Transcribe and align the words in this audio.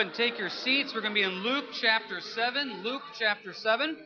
ahead 0.00 0.06
and 0.06 0.16
take 0.16 0.38
your 0.38 0.48
seats. 0.48 0.92
We're 0.94 1.02
going 1.02 1.12
to 1.12 1.20
be 1.20 1.24
in 1.24 1.42
Luke 1.42 1.66
chapter 1.78 2.20
7. 2.20 2.82
Luke 2.82 3.02
chapter 3.18 3.52
7. 3.52 3.98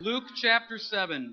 Luke 0.00 0.24
chapter 0.34 0.78
7. 0.78 1.32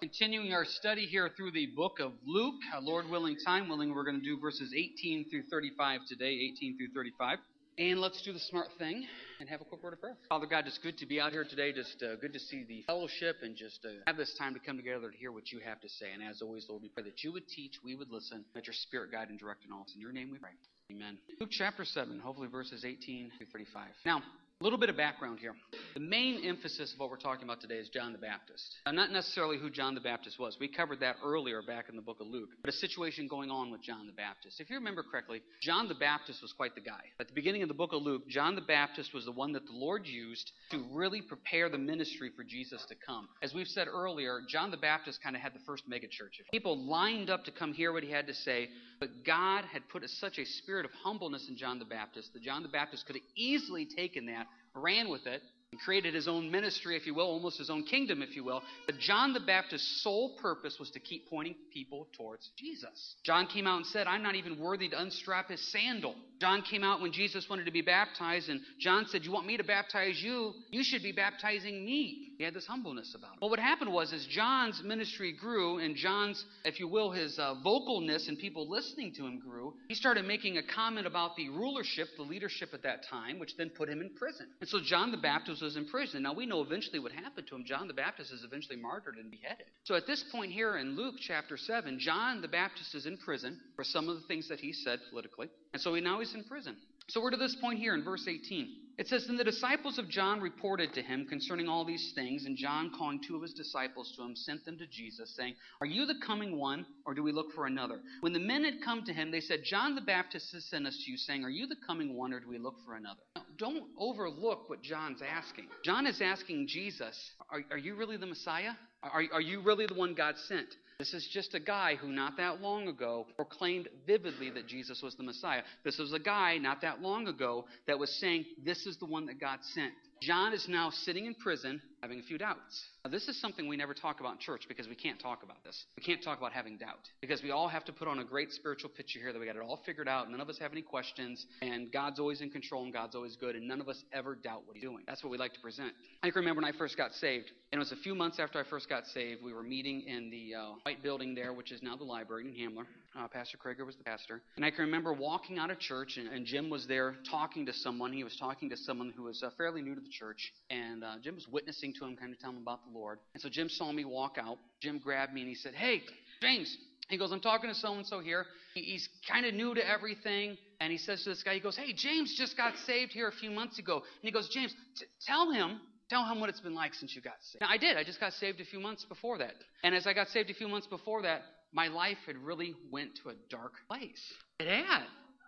Continuing 0.00 0.52
our 0.52 0.66
study 0.66 1.06
here 1.06 1.30
through 1.34 1.52
the 1.52 1.66
book 1.74 2.00
of 2.00 2.12
Luke. 2.26 2.56
Lord 2.82 3.08
willing, 3.08 3.36
time 3.42 3.66
willing, 3.70 3.94
we're 3.94 4.04
going 4.04 4.20
to 4.20 4.24
do 4.24 4.38
verses 4.38 4.74
18 4.76 5.30
through 5.30 5.44
35 5.44 6.00
today, 6.06 6.50
18 6.52 6.76
through 6.76 6.88
35. 6.94 7.38
And 7.78 8.00
let's 8.00 8.20
do 8.22 8.32
the 8.32 8.40
smart 8.40 8.66
thing 8.76 9.06
and 9.38 9.48
have 9.48 9.60
a 9.60 9.64
quick 9.64 9.84
word 9.84 9.92
of 9.92 10.00
prayer. 10.00 10.16
Father 10.28 10.46
God, 10.46 10.66
it's 10.66 10.78
good 10.78 10.98
to 10.98 11.06
be 11.06 11.20
out 11.20 11.30
here 11.30 11.46
today. 11.48 11.72
Just 11.72 12.02
uh, 12.02 12.16
good 12.16 12.32
to 12.32 12.40
see 12.40 12.64
the 12.66 12.82
fellowship 12.88 13.36
and 13.42 13.54
just 13.54 13.78
uh, 13.84 14.02
have 14.08 14.16
this 14.16 14.34
time 14.36 14.52
to 14.54 14.58
come 14.58 14.76
together 14.76 15.12
to 15.12 15.16
hear 15.16 15.30
what 15.30 15.52
you 15.52 15.60
have 15.64 15.80
to 15.82 15.88
say. 15.88 16.06
And 16.12 16.20
as 16.20 16.42
always, 16.42 16.66
Lord, 16.68 16.82
we 16.82 16.88
pray 16.88 17.04
that 17.04 17.22
you 17.22 17.32
would 17.32 17.46
teach, 17.46 17.74
we 17.84 17.94
would 17.94 18.10
listen, 18.10 18.44
that 18.54 18.66
your 18.66 18.74
spirit 18.74 19.12
guide 19.12 19.28
and 19.28 19.38
direct 19.38 19.64
in 19.64 19.70
all. 19.72 19.82
Us. 19.82 19.92
In 19.94 20.00
your 20.00 20.10
name 20.10 20.28
we 20.32 20.38
pray. 20.38 20.50
Amen. 20.90 21.18
Luke 21.38 21.50
chapter 21.52 21.84
7, 21.84 22.18
hopefully 22.18 22.48
verses 22.48 22.84
18 22.84 23.30
through 23.38 23.46
35. 23.52 23.86
Now, 24.04 24.22
a 24.60 24.64
little 24.64 24.78
bit 24.78 24.90
of 24.90 24.96
background 24.96 25.38
here. 25.38 25.54
The 25.94 26.00
main 26.00 26.44
emphasis 26.44 26.92
of 26.92 26.98
what 26.98 27.10
we're 27.10 27.16
talking 27.16 27.44
about 27.44 27.60
today 27.60 27.76
is 27.76 27.88
John 27.90 28.10
the 28.10 28.18
Baptist. 28.18 28.74
Now, 28.86 28.90
not 28.90 29.12
necessarily 29.12 29.56
who 29.56 29.70
John 29.70 29.94
the 29.94 30.00
Baptist 30.00 30.36
was. 30.36 30.56
We 30.58 30.66
covered 30.66 30.98
that 30.98 31.14
earlier 31.24 31.62
back 31.62 31.88
in 31.88 31.94
the 31.94 32.02
book 32.02 32.20
of 32.20 32.26
Luke. 32.26 32.48
But 32.60 32.74
a 32.74 32.76
situation 32.76 33.28
going 33.28 33.52
on 33.52 33.70
with 33.70 33.82
John 33.82 34.08
the 34.08 34.12
Baptist. 34.12 34.60
If 34.60 34.68
you 34.68 34.74
remember 34.74 35.04
correctly, 35.04 35.42
John 35.62 35.86
the 35.86 35.94
Baptist 35.94 36.42
was 36.42 36.52
quite 36.52 36.74
the 36.74 36.80
guy. 36.80 37.02
At 37.20 37.28
the 37.28 37.34
beginning 37.34 37.62
of 37.62 37.68
the 37.68 37.74
book 37.74 37.92
of 37.92 38.02
Luke, 38.02 38.26
John 38.26 38.56
the 38.56 38.60
Baptist 38.60 39.14
was 39.14 39.24
the 39.26 39.30
one 39.30 39.52
that 39.52 39.64
the 39.64 39.72
Lord 39.72 40.08
used 40.08 40.50
to 40.72 40.84
really 40.90 41.22
prepare 41.22 41.68
the 41.68 41.78
ministry 41.78 42.32
for 42.34 42.42
Jesus 42.42 42.84
to 42.88 42.96
come. 43.06 43.28
As 43.40 43.54
we've 43.54 43.68
said 43.68 43.86
earlier, 43.86 44.40
John 44.48 44.72
the 44.72 44.76
Baptist 44.76 45.22
kind 45.22 45.36
of 45.36 45.42
had 45.42 45.54
the 45.54 45.64
first 45.66 45.88
megachurch. 45.88 46.34
People 46.50 46.84
lined 46.84 47.30
up 47.30 47.44
to 47.44 47.52
come 47.52 47.72
hear 47.72 47.92
what 47.92 48.02
he 48.02 48.10
had 48.10 48.26
to 48.26 48.34
say, 48.34 48.70
but 48.98 49.24
God 49.24 49.64
had 49.72 49.88
put 49.88 50.02
such 50.10 50.40
a 50.40 50.44
spirit 50.44 50.84
of 50.84 50.90
humbleness 51.04 51.46
in 51.48 51.56
John 51.56 51.78
the 51.78 51.84
Baptist 51.84 52.32
that 52.32 52.42
John 52.42 52.64
the 52.64 52.68
Baptist 52.68 53.06
could 53.06 53.14
have 53.14 53.24
easily 53.36 53.86
taken 53.86 54.26
that 54.26 54.47
ran 54.78 55.08
with 55.08 55.26
it, 55.26 55.42
and 55.70 55.80
created 55.80 56.14
his 56.14 56.28
own 56.28 56.50
ministry, 56.50 56.96
if 56.96 57.06
you 57.06 57.14
will, 57.14 57.26
almost 57.26 57.58
his 57.58 57.68
own 57.68 57.84
kingdom, 57.84 58.22
if 58.22 58.34
you 58.34 58.42
will. 58.42 58.62
But 58.86 58.98
John 58.98 59.34
the 59.34 59.40
Baptist's 59.40 60.02
sole 60.02 60.34
purpose 60.40 60.78
was 60.80 60.90
to 60.92 61.00
keep 61.00 61.28
pointing 61.28 61.56
people 61.72 62.08
towards 62.16 62.50
Jesus. 62.56 63.16
John 63.22 63.46
came 63.46 63.66
out 63.66 63.76
and 63.76 63.86
said, 63.86 64.06
I'm 64.06 64.22
not 64.22 64.34
even 64.34 64.58
worthy 64.58 64.88
to 64.88 64.98
unstrap 64.98 65.50
his 65.50 65.60
sandal. 65.70 66.14
John 66.40 66.62
came 66.62 66.84
out 66.84 67.02
when 67.02 67.12
Jesus 67.12 67.48
wanted 67.50 67.66
to 67.66 67.70
be 67.70 67.82
baptized, 67.82 68.48
and 68.48 68.60
John 68.80 69.06
said, 69.08 69.24
You 69.24 69.32
want 69.32 69.46
me 69.46 69.58
to 69.58 69.64
baptize 69.64 70.22
you? 70.22 70.54
You 70.70 70.82
should 70.82 71.02
be 71.02 71.12
baptizing 71.12 71.84
me. 71.84 72.27
He 72.38 72.44
had 72.44 72.54
this 72.54 72.66
humbleness 72.68 73.16
about 73.16 73.32
him. 73.32 73.38
Well, 73.40 73.50
what 73.50 73.58
happened 73.58 73.92
was, 73.92 74.12
as 74.12 74.24
John's 74.24 74.80
ministry 74.84 75.32
grew, 75.32 75.78
and 75.78 75.96
John's, 75.96 76.44
if 76.64 76.78
you 76.78 76.86
will, 76.86 77.10
his 77.10 77.36
uh, 77.36 77.56
vocalness 77.66 78.28
and 78.28 78.38
people 78.38 78.68
listening 78.68 79.12
to 79.14 79.26
him 79.26 79.40
grew, 79.40 79.74
he 79.88 79.96
started 79.96 80.24
making 80.24 80.56
a 80.56 80.62
comment 80.62 81.08
about 81.08 81.34
the 81.34 81.48
rulership, 81.48 82.06
the 82.16 82.22
leadership 82.22 82.68
at 82.72 82.84
that 82.84 83.04
time, 83.10 83.40
which 83.40 83.56
then 83.56 83.70
put 83.70 83.88
him 83.88 84.00
in 84.00 84.10
prison. 84.10 84.46
And 84.60 84.70
so 84.70 84.78
John 84.80 85.10
the 85.10 85.16
Baptist 85.16 85.62
was 85.62 85.76
in 85.76 85.86
prison. 85.86 86.22
Now 86.22 86.32
we 86.32 86.46
know 86.46 86.62
eventually 86.62 87.00
what 87.00 87.10
happened 87.10 87.48
to 87.48 87.56
him. 87.56 87.64
John 87.64 87.88
the 87.88 87.94
Baptist 87.94 88.32
is 88.32 88.44
eventually 88.44 88.76
martyred 88.76 89.16
and 89.16 89.32
beheaded. 89.32 89.66
So 89.82 89.96
at 89.96 90.06
this 90.06 90.24
point 90.30 90.52
here 90.52 90.76
in 90.76 90.94
Luke 90.94 91.16
chapter 91.18 91.56
7, 91.56 91.98
John 91.98 92.40
the 92.40 92.46
Baptist 92.46 92.94
is 92.94 93.06
in 93.06 93.16
prison 93.16 93.58
for 93.74 93.82
some 93.82 94.08
of 94.08 94.14
the 94.14 94.26
things 94.28 94.48
that 94.48 94.60
he 94.60 94.72
said 94.72 95.00
politically. 95.10 95.48
And 95.72 95.82
so 95.82 95.92
he, 95.92 96.00
now 96.00 96.20
he's 96.20 96.34
in 96.34 96.44
prison. 96.44 96.76
So 97.08 97.20
we're 97.20 97.32
to 97.32 97.36
this 97.36 97.56
point 97.56 97.80
here 97.80 97.94
in 97.94 98.04
verse 98.04 98.28
18. 98.28 98.87
It 98.98 99.06
says, 99.06 99.26
Then 99.26 99.36
the 99.36 99.44
disciples 99.44 99.96
of 99.96 100.08
John 100.08 100.40
reported 100.40 100.92
to 100.94 101.02
him 101.02 101.24
concerning 101.24 101.68
all 101.68 101.84
these 101.84 102.12
things, 102.16 102.46
and 102.46 102.56
John, 102.56 102.90
calling 102.98 103.20
two 103.22 103.36
of 103.36 103.42
his 103.42 103.54
disciples 103.54 104.12
to 104.16 104.24
him, 104.24 104.34
sent 104.34 104.64
them 104.64 104.76
to 104.78 104.88
Jesus, 104.88 105.34
saying, 105.36 105.54
Are 105.80 105.86
you 105.86 106.04
the 106.04 106.18
coming 106.26 106.58
one, 106.58 106.84
or 107.06 107.14
do 107.14 107.22
we 107.22 107.30
look 107.30 107.52
for 107.54 107.66
another? 107.66 108.00
When 108.20 108.32
the 108.32 108.40
men 108.40 108.64
had 108.64 108.82
come 108.84 109.04
to 109.04 109.12
him, 109.12 109.30
they 109.30 109.40
said, 109.40 109.60
John 109.64 109.94
the 109.94 110.00
Baptist 110.00 110.52
has 110.52 110.64
sent 110.64 110.86
us 110.86 111.00
to 111.04 111.12
you, 111.12 111.16
saying, 111.16 111.44
Are 111.44 111.50
you 111.50 111.68
the 111.68 111.76
coming 111.86 112.16
one, 112.16 112.32
or 112.32 112.40
do 112.40 112.48
we 112.48 112.58
look 112.58 112.74
for 112.84 112.96
another? 112.96 113.20
Now, 113.36 113.42
don't 113.56 113.84
overlook 113.96 114.68
what 114.68 114.82
John's 114.82 115.22
asking. 115.22 115.68
John 115.84 116.04
is 116.04 116.20
asking 116.20 116.66
Jesus, 116.66 117.16
Are, 117.50 117.60
are 117.70 117.78
you 117.78 117.94
really 117.94 118.16
the 118.16 118.26
Messiah? 118.26 118.72
Are, 119.04 119.22
are 119.32 119.40
you 119.40 119.60
really 119.62 119.86
the 119.86 119.94
one 119.94 120.14
God 120.14 120.34
sent? 120.48 120.74
This 120.98 121.14
is 121.14 121.28
just 121.32 121.54
a 121.54 121.60
guy 121.60 121.94
who, 121.94 122.08
not 122.08 122.36
that 122.38 122.60
long 122.60 122.88
ago, 122.88 123.24
proclaimed 123.36 123.86
vividly 124.04 124.50
that 124.50 124.66
Jesus 124.66 125.00
was 125.00 125.14
the 125.14 125.22
Messiah. 125.22 125.62
This 125.84 125.96
was 125.96 126.12
a 126.12 126.18
guy, 126.18 126.58
not 126.58 126.80
that 126.80 127.00
long 127.00 127.28
ago, 127.28 127.66
that 127.86 127.96
was 127.96 128.10
saying, 128.18 128.46
This 128.64 128.84
is 128.84 128.96
the 128.96 129.06
one 129.06 129.24
that 129.26 129.38
God 129.38 129.60
sent. 129.62 129.92
John 130.20 130.52
is 130.52 130.66
now 130.68 130.90
sitting 130.90 131.26
in 131.26 131.36
prison 131.36 131.80
having 132.02 132.20
a 132.20 132.22
few 132.22 132.38
doubts. 132.38 132.84
Now, 133.04 133.10
this 133.10 133.28
is 133.28 133.40
something 133.40 133.68
we 133.68 133.76
never 133.76 133.94
talk 133.94 134.20
about 134.20 134.32
in 134.32 134.38
church 134.38 134.64
because 134.68 134.88
we 134.88 134.94
can't 134.94 135.20
talk 135.20 135.42
about 135.42 135.62
this. 135.64 135.84
We 135.96 136.02
can't 136.02 136.22
talk 136.22 136.38
about 136.38 136.52
having 136.52 136.76
doubt 136.76 137.08
because 137.20 137.42
we 137.42 137.50
all 137.50 137.68
have 137.68 137.84
to 137.86 137.92
put 137.92 138.08
on 138.08 138.18
a 138.18 138.24
great 138.24 138.52
spiritual 138.52 138.90
picture 138.90 139.18
here 139.18 139.32
that 139.32 139.38
we 139.38 139.46
got 139.46 139.56
it 139.56 139.62
all 139.62 139.80
figured 139.84 140.08
out. 140.08 140.30
None 140.30 140.40
of 140.40 140.48
us 140.48 140.58
have 140.58 140.72
any 140.72 140.82
questions, 140.82 141.46
and 141.62 141.92
God's 141.92 142.18
always 142.18 142.40
in 142.40 142.50
control 142.50 142.84
and 142.84 142.92
God's 142.92 143.14
always 143.14 143.36
good, 143.36 143.56
and 143.56 143.66
none 143.66 143.80
of 143.80 143.88
us 143.88 144.02
ever 144.12 144.34
doubt 144.34 144.62
what 144.66 144.76
He's 144.76 144.82
doing. 144.82 145.04
That's 145.06 145.22
what 145.22 145.30
we 145.30 145.38
like 145.38 145.54
to 145.54 145.60
present. 145.60 145.92
I 146.22 146.30
can 146.30 146.40
remember 146.40 146.62
when 146.62 146.72
I 146.72 146.76
first 146.76 146.96
got 146.96 147.12
saved, 147.12 147.50
and 147.72 147.78
it 147.78 147.80
was 147.80 147.92
a 147.92 148.02
few 148.02 148.14
months 148.14 148.38
after 148.38 148.58
I 148.58 148.64
first 148.68 148.88
got 148.88 149.06
saved. 149.06 149.42
We 149.42 149.52
were 149.52 149.62
meeting 149.62 150.02
in 150.02 150.30
the 150.30 150.54
uh, 150.54 150.72
white 150.82 151.02
building 151.02 151.34
there, 151.34 151.52
which 151.52 151.72
is 151.72 151.82
now 151.82 151.96
the 151.96 152.04
library 152.04 152.46
in 152.46 152.54
Hamler. 152.54 152.86
Uh, 153.18 153.26
pastor 153.26 153.58
Krager 153.58 153.84
was 153.84 153.96
the 153.96 154.04
pastor. 154.04 154.42
And 154.56 154.64
I 154.64 154.70
can 154.70 154.84
remember 154.84 155.12
walking 155.12 155.58
out 155.58 155.70
of 155.70 155.78
church, 155.78 156.18
and, 156.18 156.28
and, 156.28 156.46
Jim 156.46 156.70
was 156.70 156.86
there 156.86 157.16
talking 157.28 157.66
to 157.66 157.72
someone. 157.72 158.12
He 158.12 158.22
was 158.22 158.36
talking 158.36 158.70
to 158.70 158.76
someone 158.76 159.12
who 159.16 159.24
was 159.24 159.42
uh, 159.42 159.50
fairly 159.56 159.82
new 159.82 159.94
to 159.94 160.00
the 160.00 160.10
church. 160.10 160.52
And 160.70 161.02
uh, 161.02 161.14
Jim 161.22 161.34
was 161.34 161.48
witnessing 161.48 161.87
to 161.98 162.04
him, 162.04 162.16
kind 162.16 162.32
of 162.32 162.38
telling 162.38 162.56
him 162.56 162.62
about 162.62 162.80
the 162.84 162.98
Lord. 162.98 163.18
And 163.34 163.42
so 163.42 163.48
Jim 163.48 163.68
saw 163.68 163.92
me 163.92 164.04
walk 164.04 164.36
out. 164.40 164.58
Jim 164.80 164.98
grabbed 164.98 165.32
me 165.32 165.40
and 165.42 165.48
he 165.48 165.54
said, 165.54 165.74
Hey, 165.74 166.02
James. 166.40 166.76
He 167.08 167.16
goes, 167.16 167.32
I'm 167.32 167.40
talking 167.40 167.70
to 167.70 167.74
so 167.74 167.94
and 167.94 168.06
so 168.06 168.20
here. 168.20 168.44
He's 168.74 169.08
kind 169.26 169.46
of 169.46 169.54
new 169.54 169.74
to 169.74 169.88
everything. 169.88 170.58
And 170.78 170.92
he 170.92 170.98
says 170.98 171.24
to 171.24 171.30
this 171.30 171.42
guy, 171.42 171.54
He 171.54 171.60
goes, 171.60 171.76
Hey, 171.76 171.94
James 171.94 172.34
just 172.36 172.56
got 172.56 172.74
saved 172.86 173.12
here 173.12 173.28
a 173.28 173.32
few 173.32 173.50
months 173.50 173.78
ago. 173.78 173.96
And 173.96 174.04
he 174.22 174.30
goes, 174.30 174.48
James, 174.50 174.74
t- 174.98 175.06
tell 175.26 175.50
him 175.50 175.80
Tell 176.08 176.24
him 176.24 176.40
what 176.40 176.48
it's 176.48 176.60
been 176.60 176.74
like 176.74 176.94
since 176.94 177.14
you 177.14 177.20
got 177.20 177.34
saved. 177.42 177.60
Now, 177.60 177.68
I 177.68 177.76
did. 177.76 177.96
I 177.96 178.04
just 178.04 178.18
got 178.18 178.32
saved 178.32 178.60
a 178.60 178.64
few 178.64 178.80
months 178.80 179.04
before 179.04 179.38
that. 179.38 179.52
And 179.84 179.94
as 179.94 180.06
I 180.06 180.14
got 180.14 180.28
saved 180.28 180.48
a 180.48 180.54
few 180.54 180.68
months 180.68 180.86
before 180.86 181.22
that, 181.22 181.42
my 181.72 181.88
life 181.88 182.16
had 182.26 182.36
really 182.38 182.74
went 182.90 183.10
to 183.22 183.30
a 183.30 183.34
dark 183.50 183.72
place. 183.88 184.22
It 184.58 184.68
had. 184.68 185.02